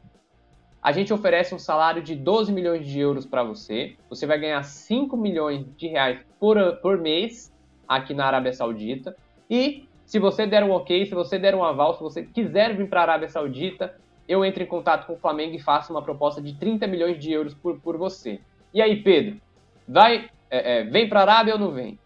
a 0.83 0.91
gente 0.91 1.13
oferece 1.13 1.55
um 1.55 1.59
salário 1.59 2.03
de 2.03 2.17
12 2.17 2.53
milhões 2.53 2.85
de 2.85 2.99
euros 2.99 3.25
para 3.25 3.45
você. 3.45 3.95
Você 4.11 4.27
vai 4.27 4.39
ganhar 4.39 4.63
5 4.65 5.17
milhões 5.17 5.65
de 5.77 5.87
reais 5.87 6.19
por, 6.41 6.57
por 6.79 6.99
mês 6.99 7.55
aqui 7.87 8.13
na 8.13 8.27
Arábia 8.27 8.53
Saudita. 8.53 9.17
E 9.49 9.89
se 10.05 10.19
você 10.19 10.45
der 10.45 10.65
um 10.65 10.73
ok, 10.73 11.07
se 11.07 11.15
você 11.15 11.39
der 11.39 11.55
um 11.55 11.63
aval, 11.63 11.95
se 11.95 12.03
você 12.03 12.25
quiser 12.25 12.77
vir 12.77 12.89
para 12.89 13.01
a 13.01 13.03
Arábia 13.05 13.29
Saudita, 13.29 13.95
eu 14.29 14.45
entro 14.45 14.63
em 14.63 14.67
contato 14.67 15.07
com 15.07 15.13
o 15.13 15.19
Flamengo 15.19 15.55
e 15.55 15.61
faço 15.61 15.93
uma 15.93 16.03
proposta 16.03 16.43
de 16.43 16.55
30 16.55 16.89
milhões 16.89 17.17
de 17.17 17.31
euros 17.31 17.55
por, 17.55 17.79
por 17.81 17.97
você. 17.97 18.41
E 18.75 18.83
aí, 18.83 19.03
Pedro, 19.03 19.41
vai, 19.87 20.31
é, 20.51 20.81
é, 20.81 20.85
vem 20.85 21.09
para 21.09 21.21
a 21.21 21.23
Arábia 21.23 21.55
ou 21.55 21.61
não 21.61 21.71
vem? 21.71 21.97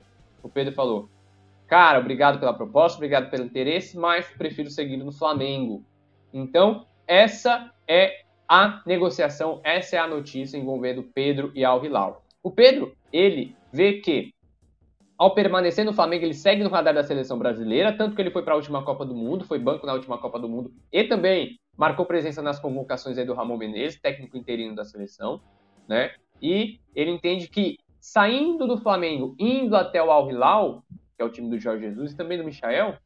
O 0.43 0.51
Pedro 0.51 0.75
falou, 0.75 1.09
cara, 1.67 1.99
obrigado 1.99 2.39
pela 2.39 2.53
proposta, 2.53 2.99
obrigado 2.99 3.31
pelo 3.31 3.45
interesse, 3.45 3.97
mas 3.97 4.27
prefiro 4.37 4.69
seguir 4.69 4.99
no 4.99 5.13
Flamengo. 5.13 5.83
Então, 6.33 6.85
essa 7.07 7.73
é 7.89 8.26
a 8.49 8.83
negociação, 8.87 9.61
essa 9.65 9.97
é 9.97 9.99
a 9.99 10.07
notícia 10.07 10.57
envolvendo 10.57 11.03
Pedro 11.03 11.51
e 11.55 11.65
Al 11.65 11.85
Hilal. 11.85 12.25
O 12.43 12.51
Pedro, 12.51 12.95
ele 13.13 13.57
vê 13.73 13.95
que 13.95 14.33
ao 15.19 15.35
permanecer 15.35 15.85
no 15.85 15.95
Flamengo, 15.95 16.25
ele 16.25 16.35
segue 16.35 16.63
no 16.63 16.69
radar 16.69 16.95
da 16.95 17.03
seleção 17.03 17.39
brasileira, 17.39 17.97
tanto 17.97 18.15
que 18.15 18.21
ele 18.21 18.31
foi 18.31 18.43
para 18.43 18.53
a 18.53 18.57
última 18.57 18.85
Copa 18.85 19.05
do 19.05 19.15
Mundo, 19.15 19.47
foi 19.47 19.59
banco 19.59 19.87
na 19.87 19.95
última 19.95 20.19
Copa 20.19 20.39
do 20.39 20.49
Mundo 20.49 20.71
e 20.93 21.05
também 21.05 21.59
marcou 21.77 22.05
presença 22.05 22.43
nas 22.43 22.61
convocações 22.61 23.17
do 23.25 23.35
Ramon 23.35 23.57
Menezes, 23.57 24.01
técnico 24.01 24.37
interino 24.37 24.75
da 24.75 24.85
seleção, 24.85 25.41
né? 25.89 26.13
E 26.41 26.79
ele 26.95 27.11
entende 27.11 27.49
que 27.49 27.79
saindo 27.99 28.67
do 28.67 28.77
Flamengo, 28.77 29.35
indo 29.39 29.75
até 29.75 30.03
o 30.03 30.11
Al 30.11 30.31
Hilal, 30.31 30.83
que 31.17 31.23
é 31.23 31.25
o 31.25 31.31
time 31.31 31.49
do 31.49 31.59
Jorge 31.59 31.87
Jesus 31.87 32.13
e 32.13 32.17
também 32.17 32.37
do 32.37 32.45
Michael, 32.45 32.99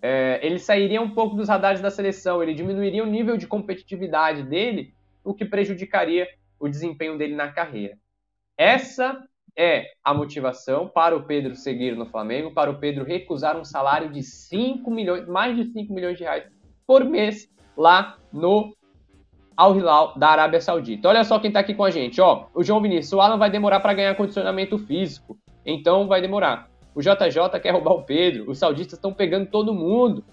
é, 0.00 0.38
ele 0.42 0.58
sairia 0.58 1.00
um 1.00 1.10
pouco 1.10 1.36
dos 1.36 1.48
radares 1.48 1.80
da 1.80 1.90
seleção, 1.90 2.42
ele 2.42 2.54
diminuiria 2.54 3.02
o 3.02 3.06
nível 3.06 3.36
de 3.36 3.46
competitividade 3.46 4.42
dele, 4.42 4.94
o 5.24 5.34
que 5.34 5.44
prejudicaria 5.44 6.28
o 6.58 6.68
desempenho 6.68 7.18
dele 7.18 7.34
na 7.34 7.48
carreira. 7.48 7.96
Essa 8.56 9.22
é 9.56 9.86
a 10.04 10.14
motivação 10.14 10.88
para 10.88 11.16
o 11.16 11.24
Pedro 11.24 11.56
seguir 11.56 11.96
no 11.96 12.06
Flamengo, 12.06 12.52
para 12.52 12.70
o 12.70 12.78
Pedro 12.78 13.04
recusar 13.04 13.56
um 13.56 13.64
salário 13.64 14.10
de 14.10 14.22
5 14.22 14.88
milhões, 14.90 15.26
mais 15.26 15.56
de 15.56 15.64
5 15.72 15.92
milhões 15.92 16.16
de 16.16 16.22
reais 16.22 16.44
por 16.86 17.04
mês 17.04 17.50
lá 17.76 18.16
no 18.32 18.72
Al 19.56 19.76
Hilal 19.76 20.16
da 20.16 20.28
Arábia 20.28 20.60
Saudita. 20.60 21.08
Olha 21.08 21.24
só 21.24 21.40
quem 21.40 21.48
está 21.48 21.58
aqui 21.58 21.74
com 21.74 21.82
a 21.82 21.90
gente, 21.90 22.20
ó. 22.20 22.46
O 22.54 22.62
João 22.62 22.80
Vinícius, 22.80 23.12
o 23.12 23.20
Alan 23.20 23.36
vai 23.36 23.50
demorar 23.50 23.80
para 23.80 23.94
ganhar 23.94 24.14
condicionamento 24.14 24.78
físico, 24.78 25.36
então 25.66 26.06
vai 26.06 26.20
demorar. 26.20 26.70
O 26.94 27.00
JJ 27.00 27.60
quer 27.62 27.70
roubar 27.70 27.92
o 27.92 28.02
Pedro, 28.02 28.50
os 28.50 28.58
saudistas 28.58 28.98
estão 28.98 29.12
pegando 29.12 29.46
todo 29.46 29.74
mundo. 29.74 30.24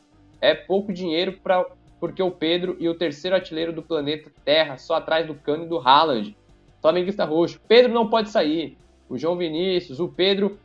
É 0.41 0.53
pouco 0.53 0.91
dinheiro 0.93 1.33
para 1.43 1.65
porque 1.99 2.21
o 2.21 2.31
Pedro 2.31 2.75
e 2.79 2.87
o 2.87 2.95
terceiro 2.95 3.35
artilheiro 3.35 3.73
do 3.73 3.81
planeta 3.81 4.31
Terra, 4.43 4.77
só 4.77 4.95
atrás 4.95 5.25
do 5.25 5.33
Cano 5.33 5.63
e 5.63 5.67
do 5.67 5.79
Haaland. 5.79 6.35
Flamenguista 6.81 7.25
roxo. 7.25 7.59
Pedro 7.67 7.91
não 7.91 8.09
pode 8.09 8.29
sair 8.29 8.77
o 9.09 9.17
João 9.17 9.37
Vinícius, 9.37 9.99
o 9.99 10.07
Pedro. 10.07 10.59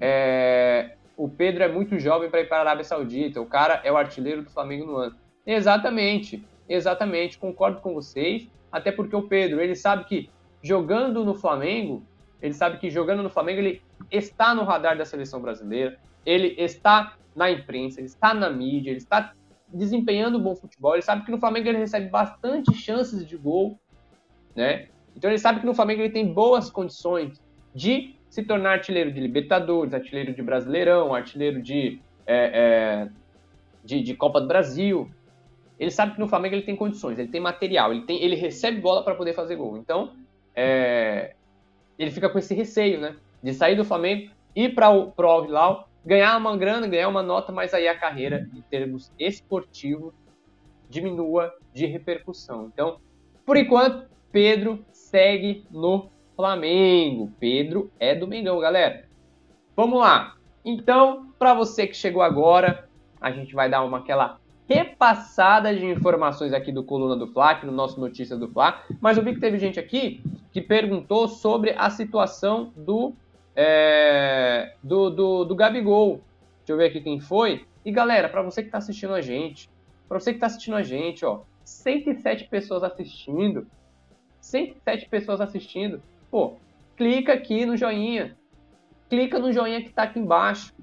É, 0.00 0.96
o 1.16 1.28
Pedro 1.28 1.62
é 1.62 1.68
muito 1.68 1.98
jovem 1.98 2.28
para 2.28 2.40
ir 2.40 2.48
para 2.48 2.58
a 2.58 2.60
Arábia 2.60 2.84
Saudita. 2.84 3.40
O 3.40 3.46
cara 3.46 3.80
é 3.84 3.90
o 3.90 3.96
artilheiro 3.96 4.42
do 4.42 4.50
Flamengo 4.50 4.84
no 4.84 4.96
ano. 4.96 5.16
Exatamente, 5.46 6.44
exatamente. 6.68 7.38
Concordo 7.38 7.80
com 7.80 7.94
vocês. 7.94 8.48
Até 8.70 8.90
porque 8.90 9.14
o 9.14 9.22
Pedro, 9.22 9.60
ele 9.60 9.74
sabe 9.74 10.04
que 10.04 10.28
jogando 10.62 11.24
no 11.24 11.34
Flamengo, 11.34 12.02
ele 12.42 12.52
sabe 12.52 12.78
que 12.78 12.90
jogando 12.90 13.22
no 13.22 13.30
Flamengo 13.30 13.60
ele 13.60 13.82
está 14.10 14.54
no 14.54 14.64
radar 14.64 14.96
da 14.96 15.04
seleção 15.04 15.40
brasileira, 15.40 15.98
ele 16.24 16.54
está 16.58 17.16
na 17.34 17.50
imprensa, 17.50 18.00
ele 18.00 18.06
está 18.06 18.32
na 18.32 18.48
mídia, 18.50 18.90
ele 18.90 18.98
está 18.98 19.32
desempenhando 19.68 20.38
um 20.38 20.42
bom 20.42 20.54
futebol, 20.54 20.94
ele 20.94 21.02
sabe 21.02 21.24
que 21.24 21.30
no 21.30 21.38
Flamengo 21.38 21.68
ele 21.68 21.78
recebe 21.78 22.08
bastante 22.08 22.72
chances 22.74 23.26
de 23.26 23.36
gol, 23.36 23.78
né? 24.54 24.88
Então 25.16 25.30
ele 25.30 25.38
sabe 25.38 25.60
que 25.60 25.66
no 25.66 25.74
Flamengo 25.74 26.02
ele 26.02 26.12
tem 26.12 26.32
boas 26.32 26.70
condições 26.70 27.40
de 27.74 28.14
se 28.28 28.42
tornar 28.42 28.72
artilheiro 28.72 29.12
de 29.12 29.20
Libertadores, 29.20 29.94
artilheiro 29.94 30.32
de 30.32 30.42
Brasileirão, 30.42 31.14
artilheiro 31.14 31.62
de, 31.62 32.00
é, 32.26 32.50
é, 33.06 33.08
de, 33.84 34.02
de, 34.02 34.14
Copa 34.14 34.40
do 34.40 34.48
Brasil. 34.48 35.10
Ele 35.78 35.90
sabe 35.90 36.14
que 36.14 36.20
no 36.20 36.28
Flamengo 36.28 36.54
ele 36.54 36.62
tem 36.62 36.76
condições, 36.76 37.18
ele 37.18 37.28
tem 37.28 37.40
material, 37.40 37.92
ele, 37.92 38.02
tem, 38.02 38.22
ele 38.22 38.34
recebe 38.36 38.80
bola 38.80 39.04
para 39.04 39.14
poder 39.14 39.34
fazer 39.34 39.56
gol. 39.56 39.76
Então, 39.76 40.14
é, 40.54 41.34
ele 41.98 42.10
fica 42.10 42.28
com 42.28 42.38
esse 42.38 42.54
receio, 42.54 43.00
né? 43.00 43.16
De 43.44 43.52
sair 43.52 43.76
do 43.76 43.84
Flamengo, 43.84 44.32
ir 44.56 44.74
para 44.74 44.90
o 44.90 45.12
Al 45.18 45.44
Hilal, 45.44 45.88
ganhar 46.02 46.36
uma 46.38 46.56
grana, 46.56 46.88
ganhar 46.88 47.08
uma 47.08 47.22
nota, 47.22 47.52
mas 47.52 47.74
aí 47.74 47.86
a 47.86 47.96
carreira, 47.96 48.48
em 48.54 48.62
termos 48.62 49.12
esportivos, 49.18 50.14
diminua 50.88 51.52
de 51.72 51.84
repercussão. 51.84 52.70
Então, 52.72 52.98
por 53.44 53.58
enquanto, 53.58 54.08
Pedro 54.32 54.82
segue 54.90 55.66
no 55.70 56.10
Flamengo. 56.34 57.30
Pedro 57.38 57.90
é 58.00 58.14
do 58.14 58.26
Mengão, 58.26 58.58
galera. 58.58 59.06
Vamos 59.76 60.00
lá. 60.00 60.36
Então, 60.64 61.30
para 61.38 61.52
você 61.52 61.86
que 61.86 61.94
chegou 61.94 62.22
agora, 62.22 62.88
a 63.20 63.30
gente 63.30 63.54
vai 63.54 63.68
dar 63.68 63.82
uma 63.84 63.98
aquela 63.98 64.38
repassada 64.66 65.74
de 65.74 65.84
informações 65.84 66.54
aqui 66.54 66.72
do 66.72 66.82
Coluna 66.82 67.14
do 67.14 67.26
Fla, 67.26 67.50
aqui 67.50 67.66
no 67.66 67.72
nosso 67.72 68.00
Notícia 68.00 68.36
do 68.36 68.48
Fla. 68.48 68.82
Mas 69.00 69.18
eu 69.18 69.22
vi 69.22 69.34
que 69.34 69.40
teve 69.40 69.58
gente 69.58 69.78
aqui 69.78 70.22
que 70.52 70.60
perguntou 70.60 71.28
sobre 71.28 71.74
a 71.76 71.90
situação 71.90 72.72
do, 72.76 73.12
é, 73.54 74.74
do, 74.82 75.10
do, 75.10 75.44
do 75.44 75.54
Gabigol. 75.54 76.20
Deixa 76.58 76.72
eu 76.72 76.76
ver 76.76 76.86
aqui 76.86 77.00
quem 77.00 77.20
foi. 77.20 77.64
E 77.84 77.90
galera, 77.92 78.28
para 78.28 78.42
você 78.42 78.62
que 78.62 78.68
está 78.68 78.78
assistindo 78.78 79.14
a 79.14 79.20
gente, 79.20 79.70
para 80.08 80.18
você 80.18 80.30
que 80.30 80.36
está 80.36 80.46
assistindo 80.46 80.76
a 80.76 80.82
gente, 80.82 81.24
ó, 81.24 81.42
107 81.64 82.48
pessoas 82.48 82.82
assistindo. 82.82 83.66
107 84.40 85.08
pessoas 85.08 85.40
assistindo. 85.40 86.02
Pô, 86.30 86.54
clica 86.96 87.32
aqui 87.32 87.66
no 87.66 87.76
joinha. 87.76 88.36
Clica 89.08 89.38
no 89.38 89.52
joinha 89.52 89.80
que 89.80 89.88
está 89.88 90.04
aqui 90.04 90.18
embaixo. 90.18 90.74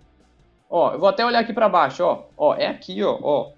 Ó, 0.70 0.94
eu 0.94 1.00
vou 1.00 1.10
até 1.10 1.26
olhar 1.26 1.40
aqui 1.40 1.54
para 1.54 1.68
baixo, 1.68 2.04
ó. 2.04 2.26
Ó, 2.38 2.56
é 2.56 2.68
aqui, 2.68 3.04
ó, 3.04 3.20
ó 3.22 3.52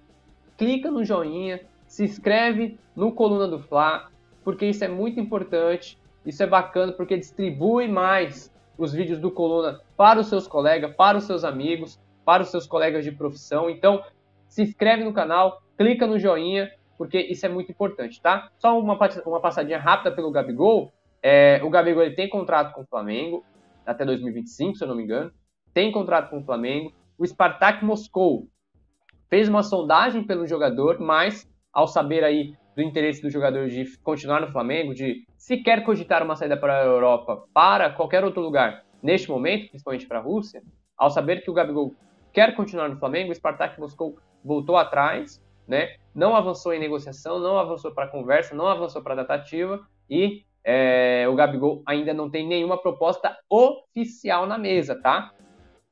clica 0.56 0.90
no 0.90 1.04
joinha, 1.04 1.60
se 1.86 2.04
inscreve 2.04 2.78
no 2.94 3.12
Coluna 3.12 3.48
do 3.48 3.58
Fla, 3.58 4.08
porque 4.42 4.66
isso 4.66 4.84
é 4.84 4.88
muito 4.88 5.18
importante, 5.18 5.98
isso 6.24 6.42
é 6.42 6.46
bacana 6.46 6.92
porque 6.92 7.16
distribui 7.16 7.88
mais 7.88 8.52
os 8.76 8.92
vídeos 8.92 9.18
do 9.18 9.30
Coluna 9.30 9.80
para 9.96 10.20
os 10.20 10.26
seus 10.26 10.46
colegas, 10.46 10.94
para 10.94 11.18
os 11.18 11.24
seus 11.24 11.44
amigos, 11.44 12.00
para 12.24 12.42
os 12.42 12.48
seus 12.48 12.66
colegas 12.66 13.04
de 13.04 13.12
profissão. 13.12 13.68
Então, 13.70 14.02
se 14.48 14.62
inscreve 14.62 15.04
no 15.04 15.12
canal, 15.12 15.62
clica 15.76 16.06
no 16.06 16.18
joinha, 16.18 16.70
porque 16.96 17.18
isso 17.18 17.44
é 17.44 17.48
muito 17.48 17.70
importante, 17.70 18.20
tá? 18.20 18.48
Só 18.58 18.78
uma, 18.78 18.98
uma 19.26 19.40
passadinha 19.40 19.78
rápida 19.78 20.12
pelo 20.12 20.30
Gabigol. 20.30 20.92
É, 21.22 21.60
o 21.62 21.70
Gabigol 21.70 22.02
ele 22.02 22.14
tem 22.14 22.28
contrato 22.28 22.72
com 22.74 22.82
o 22.82 22.86
Flamengo 22.86 23.44
até 23.84 24.04
2025, 24.04 24.76
se 24.76 24.84
eu 24.84 24.88
não 24.88 24.94
me 24.94 25.02
engano. 25.02 25.32
Tem 25.72 25.90
contrato 25.90 26.30
com 26.30 26.38
o 26.38 26.44
Flamengo. 26.44 26.92
O 27.18 27.26
Spartak 27.26 27.84
Moscou 27.84 28.48
fez 29.28 29.48
uma 29.48 29.62
sondagem 29.62 30.24
pelo 30.24 30.46
jogador, 30.46 31.00
mas 31.00 31.48
ao 31.72 31.88
saber 31.88 32.22
aí 32.22 32.54
do 32.74 32.82
interesse 32.82 33.22
do 33.22 33.30
jogador 33.30 33.68
de 33.68 33.84
continuar 33.98 34.40
no 34.40 34.50
Flamengo, 34.50 34.94
de 34.94 35.26
se 35.36 35.58
quer 35.58 35.84
cogitar 35.84 36.22
uma 36.22 36.36
saída 36.36 36.56
para 36.56 36.80
a 36.80 36.84
Europa, 36.84 37.44
para 37.52 37.90
qualquer 37.90 38.24
outro 38.24 38.42
lugar, 38.42 38.84
neste 39.02 39.28
momento, 39.30 39.68
principalmente 39.68 40.06
para 40.06 40.18
a 40.18 40.22
Rússia, 40.22 40.62
ao 40.96 41.10
saber 41.10 41.42
que 41.42 41.50
o 41.50 41.54
Gabigol 41.54 41.94
quer 42.32 42.54
continuar 42.54 42.88
no 42.88 42.98
Flamengo, 42.98 43.30
o 43.30 43.34
Spartak 43.34 43.78
Moscou 43.78 44.18
voltou 44.44 44.76
atrás, 44.76 45.42
né? 45.66 45.96
Não 46.14 46.34
avançou 46.34 46.74
em 46.74 46.80
negociação, 46.80 47.38
não 47.38 47.58
avançou 47.58 47.92
para 47.92 48.08
conversa, 48.08 48.54
não 48.54 48.66
avançou 48.66 49.02
para 49.02 49.14
datativa 49.14 49.80
e 50.08 50.44
é, 50.64 51.26
o 51.28 51.34
Gabigol 51.34 51.82
ainda 51.86 52.14
não 52.14 52.30
tem 52.30 52.46
nenhuma 52.46 52.80
proposta 52.80 53.36
oficial 53.48 54.46
na 54.46 54.58
mesa, 54.58 55.00
tá? 55.00 55.32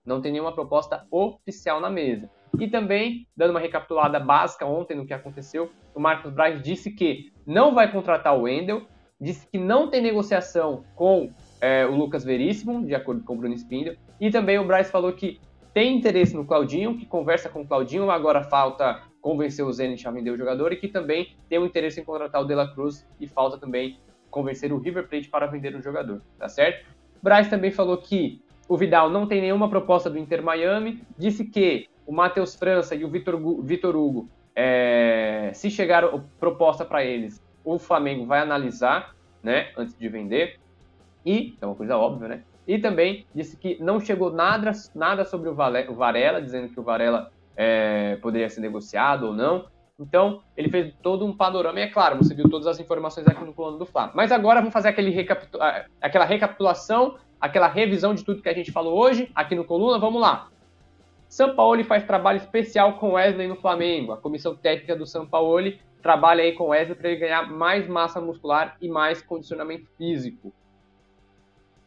Não 0.05 0.21
tem 0.21 0.33
nenhuma 0.33 0.53
proposta 0.53 1.07
oficial 1.11 1.81
na 1.81 1.90
mesa. 1.90 2.29
E 2.58 2.68
também, 2.68 3.26
dando 3.36 3.50
uma 3.50 3.60
recapitulada 3.60 4.20
básica 4.20 4.66
ontem 4.66 4.96
no 4.96 5.06
que 5.06 5.14
aconteceu, 5.14 5.70
o 5.94 6.00
Marcos 6.00 6.32
Braz 6.32 6.62
disse 6.62 6.90
que 6.90 7.32
não 7.46 7.74
vai 7.74 7.90
contratar 7.90 8.36
o 8.36 8.42
Wendel, 8.42 8.82
disse 9.20 9.46
que 9.46 9.58
não 9.58 9.88
tem 9.88 10.02
negociação 10.02 10.84
com 10.94 11.30
é, 11.60 11.86
o 11.86 11.94
Lucas 11.94 12.24
Veríssimo, 12.24 12.84
de 12.84 12.94
acordo 12.94 13.22
com 13.24 13.34
o 13.34 13.36
Bruno 13.36 13.54
Spindel, 13.54 13.96
e 14.20 14.30
também 14.30 14.58
o 14.58 14.66
Braz 14.66 14.90
falou 14.90 15.12
que 15.12 15.40
tem 15.72 15.96
interesse 15.96 16.34
no 16.34 16.44
Claudinho, 16.44 16.98
que 16.98 17.06
conversa 17.06 17.48
com 17.48 17.62
o 17.62 17.66
Claudinho, 17.66 18.10
agora 18.10 18.42
falta 18.42 19.02
convencer 19.20 19.64
o 19.64 19.72
Zenit 19.72 20.06
a 20.06 20.10
vender 20.10 20.30
o 20.30 20.36
jogador, 20.36 20.72
e 20.72 20.76
que 20.76 20.88
também 20.88 21.34
tem 21.48 21.58
um 21.58 21.64
interesse 21.64 22.00
em 22.00 22.04
contratar 22.04 22.42
o 22.42 22.44
De 22.44 22.54
La 22.54 22.68
Cruz, 22.72 23.06
e 23.18 23.26
falta 23.26 23.56
também 23.56 23.98
convencer 24.28 24.72
o 24.72 24.78
River 24.78 25.08
Plate 25.08 25.28
para 25.28 25.46
vender 25.46 25.74
o 25.74 25.82
jogador, 25.82 26.20
tá 26.38 26.48
certo? 26.48 26.86
Braz 27.22 27.48
também 27.48 27.70
falou 27.70 27.96
que 27.96 28.42
o 28.68 28.76
Vidal 28.76 29.08
não 29.08 29.26
tem 29.26 29.40
nenhuma 29.40 29.68
proposta 29.68 30.10
do 30.10 30.18
Inter 30.18 30.42
Miami, 30.42 31.02
disse 31.16 31.44
que 31.44 31.88
o 32.06 32.12
Matheus 32.12 32.54
França 32.54 32.94
e 32.94 33.04
o 33.04 33.08
Vitor, 33.08 33.34
Hugo, 33.36 34.28
é, 34.54 35.50
se 35.54 35.70
chegar 35.70 36.04
proposta 36.38 36.84
para 36.84 37.04
eles, 37.04 37.42
o 37.64 37.78
Flamengo 37.78 38.26
vai 38.26 38.40
analisar, 38.40 39.14
né, 39.42 39.70
antes 39.76 39.96
de 39.96 40.08
vender. 40.08 40.58
E, 41.24 41.56
é 41.60 41.66
uma 41.66 41.74
coisa 41.74 41.96
óbvia, 41.96 42.28
né? 42.28 42.42
E 42.66 42.78
também 42.78 43.26
disse 43.34 43.56
que 43.56 43.76
não 43.80 44.00
chegou 44.00 44.32
nada, 44.32 44.72
nada 44.94 45.24
sobre 45.24 45.48
o, 45.48 45.54
Varela, 45.54 46.40
dizendo 46.40 46.68
que 46.68 46.78
o 46.78 46.82
Varela 46.82 47.30
é, 47.56 48.16
poderia 48.16 48.48
ser 48.48 48.60
negociado 48.60 49.26
ou 49.26 49.34
não. 49.34 49.66
Então, 49.98 50.42
ele 50.56 50.68
fez 50.68 50.94
todo 51.02 51.24
um 51.24 51.36
panorama, 51.36 51.78
e 51.78 51.82
é 51.82 51.86
claro, 51.88 52.16
você 52.16 52.34
viu 52.34 52.48
todas 52.48 52.66
as 52.66 52.80
informações 52.80 53.26
aqui 53.26 53.44
no 53.44 53.52
plano 53.52 53.78
do 53.78 53.86
Flá. 53.86 54.10
Mas 54.14 54.32
agora 54.32 54.60
vamos 54.60 54.72
fazer 54.72 54.88
aquele 54.88 55.10
recapitu 55.10 55.58
aquela 56.00 56.24
recapitulação, 56.24 57.16
aquela 57.40 57.68
revisão 57.68 58.14
de 58.14 58.24
tudo 58.24 58.42
que 58.42 58.48
a 58.48 58.54
gente 58.54 58.72
falou 58.72 58.98
hoje 58.98 59.30
aqui 59.34 59.54
no 59.54 59.64
Coluna. 59.64 59.98
Vamos 59.98 60.20
lá. 60.20 60.48
São 61.33 61.57
Paulo 61.57 61.83
faz 61.85 62.05
trabalho 62.05 62.37
especial 62.37 62.99
com 62.99 63.12
Wesley 63.14 63.49
no 63.49 63.57
Flamengo. 63.57 64.12
A 64.12 64.18
comissão 64.18 64.55
técnica 64.55 64.95
do 64.95 65.07
São 65.07 65.27
Paulo 65.27 65.73
trabalha 66.03 66.45
aí 66.45 66.53
com 66.53 66.68
Wesley 66.68 66.95
para 66.95 67.09
ele 67.09 67.21
ganhar 67.21 67.51
mais 67.51 67.88
massa 67.88 68.21
muscular 68.21 68.77
e 68.83 68.87
mais 68.87 69.23
condicionamento 69.23 69.88
físico. 69.97 70.53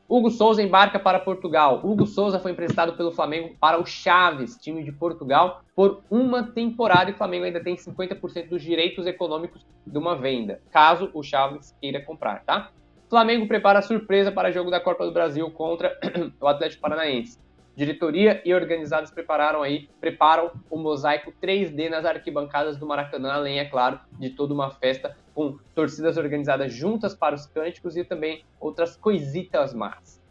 Hugo 0.10 0.32
Souza 0.32 0.64
embarca 0.64 0.98
para 0.98 1.20
Portugal. 1.20 1.80
Hugo 1.84 2.08
Souza 2.08 2.40
foi 2.40 2.54
emprestado 2.54 2.94
pelo 2.98 3.12
Flamengo 3.12 3.56
para 3.60 3.80
o 3.80 3.86
Chaves, 3.86 4.58
time 4.58 4.84
de 4.84 4.92
Portugal, 4.92 5.62
por 5.76 6.02
uma 6.10 6.42
temporada 6.42 7.12
e 7.12 7.14
o 7.14 7.18
Flamengo 7.18 7.46
ainda 7.46 7.64
tem 7.64 7.76
50% 7.76 8.50
dos 8.50 8.64
direitos 8.64 9.06
econômicos 9.06 9.64
de 9.86 9.98
uma 10.00 10.16
venda, 10.16 10.60
caso 10.72 11.12
o 11.14 11.22
Chaves 11.22 11.72
queira 11.80 12.02
comprar, 12.02 12.44
tá? 12.44 12.72
Flamengo 13.08 13.48
prepara 13.48 13.84
surpresa 13.84 14.32
para 14.32 14.52
jogo 14.52 14.72
da 14.72 14.80
Copa 14.80 15.06
do 15.06 15.12
Brasil 15.12 15.52
contra 15.52 15.96
o 16.42 16.48
Atlético 16.48 16.82
Paranaense. 16.82 17.45
Diretoria 17.76 18.42
e 18.46 18.54
organizados 18.54 19.12
prepararam 19.12 19.62
aí, 19.62 19.90
preparam 20.00 20.52
o 20.70 20.78
mosaico 20.78 21.34
3D 21.42 21.90
nas 21.90 22.06
arquibancadas 22.06 22.78
do 22.78 22.86
Maracanã, 22.86 23.34
além, 23.34 23.60
é 23.60 23.66
claro, 23.66 24.00
de 24.18 24.30
toda 24.30 24.54
uma 24.54 24.72
festa 24.72 25.18
com 25.34 25.58
torcidas 25.74 26.16
organizadas 26.16 26.74
juntas 26.74 27.14
para 27.14 27.36
os 27.36 27.46
cânticos 27.46 27.98
e 27.98 28.06
também 28.06 28.46
outras 28.62 28.96
coisitas 28.96 29.74
más. 29.74 30.24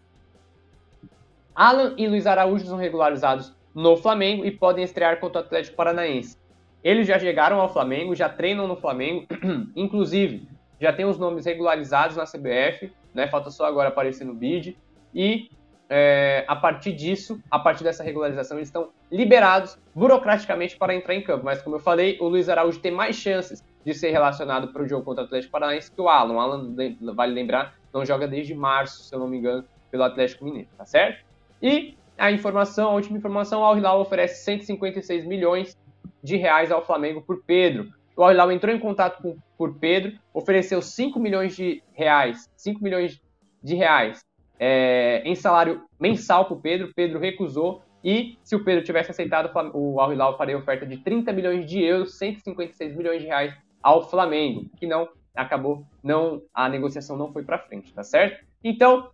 Alan 1.55 1.95
e 1.99 2.09
Luiz 2.09 2.27
Araújo 2.27 2.65
são 2.65 2.79
regularizados 2.79 3.55
no 3.75 3.97
Flamengo 3.97 4.47
e 4.47 4.51
podem 4.51 4.83
estrear 4.83 5.21
contra 5.21 5.43
o 5.43 5.45
Atlético 5.45 5.77
Paranaense. 5.77 6.39
Eles 6.83 7.07
já 7.07 7.19
chegaram 7.19 7.61
ao 7.61 7.73
Flamengo, 7.73 8.15
já 8.15 8.29
treinam 8.29 8.67
no 8.67 8.77
Flamengo, 8.77 9.27
inclusive 9.77 10.49
já 10.81 10.93
tem 10.93 11.05
os 11.05 11.19
nomes 11.19 11.45
regularizados 11.45 12.17
na 12.17 12.25
CBF, 12.25 12.91
né? 13.13 13.29
Falta 13.29 13.51
só 13.51 13.67
agora 13.67 13.89
aparecer 13.89 14.25
no 14.25 14.35
bid 14.35 14.77
e 15.15 15.51
é, 15.97 16.45
a 16.49 16.57
partir 16.57 16.93
disso, 16.93 17.41
a 17.49 17.57
partir 17.57 17.85
dessa 17.85 18.03
regularização, 18.03 18.57
eles 18.57 18.67
estão 18.67 18.91
liberados 19.13 19.79
burocraticamente 19.95 20.77
para 20.77 20.93
entrar 20.93 21.15
em 21.15 21.23
campo. 21.23 21.45
Mas, 21.45 21.63
como 21.63 21.77
eu 21.77 21.81
falei, 21.81 22.19
o 22.21 22.27
Luiz 22.27 22.49
Araújo 22.49 22.81
tem 22.81 22.91
mais 22.91 23.15
chances 23.15 23.63
de 23.85 23.95
ser 23.95 24.11
relacionado 24.11 24.73
para 24.73 24.83
o 24.83 24.89
jogo 24.89 25.05
contra 25.05 25.23
o 25.23 25.27
Atlético 25.27 25.53
Paranaense 25.53 25.93
que 25.93 26.01
o 26.01 26.09
Alan. 26.09 26.35
O 26.35 26.41
Alan, 26.41 26.75
vale 27.15 27.33
lembrar, 27.33 27.77
não 27.93 28.05
joga 28.05 28.27
desde 28.27 28.57
março, 28.57 29.05
se 29.05 29.15
eu 29.15 29.21
não 29.21 29.29
me 29.29 29.39
engano, 29.39 29.65
pelo 29.89 30.03
Atlético 30.03 30.45
Mineiro, 30.45 30.69
tá 30.77 30.85
certo? 30.85 31.25
E 31.63 31.97
a 32.19 32.33
informação, 32.33 32.91
a 32.91 32.95
última 32.95 33.17
informação, 33.17 33.61
o 33.61 33.65
Al 33.65 33.79
Hilal 33.79 34.01
oferece 34.01 34.43
156 34.43 35.25
milhões 35.25 35.79
de 36.21 36.37
reais 36.37 36.73
ao 36.73 36.85
Flamengo 36.85 37.23
por 37.23 37.45
Pedro. 37.45 37.89
O 38.17 38.25
Al 38.25 38.33
Hilal 38.33 38.51
entrou 38.51 38.75
em 38.75 38.81
contato 38.81 39.23
com, 39.23 39.37
por 39.57 39.73
Pedro, 39.79 40.19
ofereceu 40.33 40.83
5 40.83 41.21
milhões 41.21 41.55
de 41.55 41.85
reais, 41.93 42.51
5 42.57 42.83
milhões 42.83 43.23
de 43.63 43.77
reais 43.77 44.25
é, 44.59 45.23
em 45.25 45.35
salário 45.35 45.83
mensal 45.99 46.45
para 46.47 46.55
o 46.55 46.61
Pedro. 46.61 46.93
Pedro 46.95 47.19
recusou. 47.19 47.83
E 48.03 48.39
se 48.45 48.55
o 48.55 48.63
Pedro 48.63 48.85
tivesse 48.85 49.11
aceitado, 49.11 49.51
o 49.73 49.99
Al 49.99 50.13
Hilal 50.13 50.37
faria 50.37 50.59
oferta 50.59 50.85
de 50.85 50.99
30 50.99 51.33
milhões 51.33 51.67
de 51.67 51.83
euros, 51.83 52.19
156 52.19 52.95
milhões 52.95 53.23
de 53.23 53.29
reais 53.29 53.55
ao 53.83 54.09
Flamengo, 54.11 54.67
que 54.77 54.87
não 54.87 55.09
acabou, 55.35 55.87
não 56.03 56.43
a 56.53 56.69
negociação 56.69 57.17
não 57.17 57.33
foi 57.33 57.43
para 57.43 57.59
frente, 57.59 57.93
tá 57.95 58.03
certo? 58.03 58.45
Então, 58.63 59.11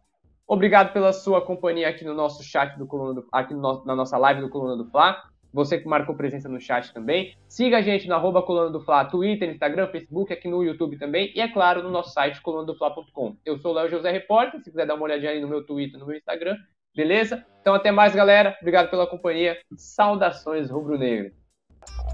Obrigado 0.51 0.93
pela 0.93 1.13
sua 1.13 1.41
companhia 1.41 1.89
aqui 1.89 2.05
no 2.05 2.13
nosso 2.13 2.43
chat 2.43 2.77
do 2.77 2.85
Coluna 2.85 3.15
do, 3.15 3.29
aqui 3.31 3.55
no, 3.55 3.85
na 3.85 3.95
nossa 3.95 4.19
live 4.19 4.41
do 4.41 4.49
Coluna 4.49 4.77
do 4.77 4.91
Fla. 4.91 5.23
Você 5.53 5.79
que 5.79 5.89
marcou 5.89 6.15
presença 6.15 6.49
no 6.49 6.61
chat 6.61 6.93
também. 6.93 7.35
Siga 7.49 7.79
a 7.79 7.83
gente 7.83 8.09
no 8.09 8.15
arroba 8.15 8.43
Coluna 8.43 8.71
do 8.71 8.81
Fla, 8.81 9.05
Twitter, 9.05 9.51
Instagram, 9.51 9.89
Facebook, 9.89 10.33
aqui 10.33 10.49
no 10.49 10.63
YouTube 10.63 10.99
também. 10.99 11.33
E 11.35 11.41
é 11.41 11.49
claro, 11.49 11.83
no 11.83 11.91
nosso 11.91 12.13
site, 12.13 12.41
colunadofla.com. 12.41 13.37
Eu 13.45 13.59
sou 13.59 13.73
o 13.73 13.75
Léo 13.75 13.91
José 13.91 14.11
Repórter. 14.11 14.61
Se 14.63 14.71
quiser 14.71 14.87
dar 14.87 14.95
uma 14.95 15.05
olhadinha 15.05 15.33
aí 15.33 15.41
no 15.41 15.49
meu 15.49 15.65
Twitter, 15.65 15.99
no 15.99 16.07
meu 16.07 16.17
Instagram, 16.17 16.57
beleza? 16.95 17.45
Então 17.61 17.75
até 17.75 17.91
mais, 17.91 18.15
galera. 18.15 18.57
Obrigado 18.61 18.91
pela 18.91 19.07
companhia. 19.07 19.59
Saudações 19.77 20.71
rubro-negras. 20.71 21.33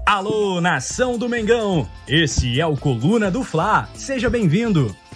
Alô, 0.05 0.61
nação 0.61 1.17
do 1.17 1.27
Mengão! 1.27 1.85
Esse 2.07 2.61
é 2.61 2.65
o 2.65 2.77
Coluna 2.77 3.29
do 3.29 3.43
Fla. 3.43 3.89
Seja 3.93 4.29
bem-vindo. 4.29 4.95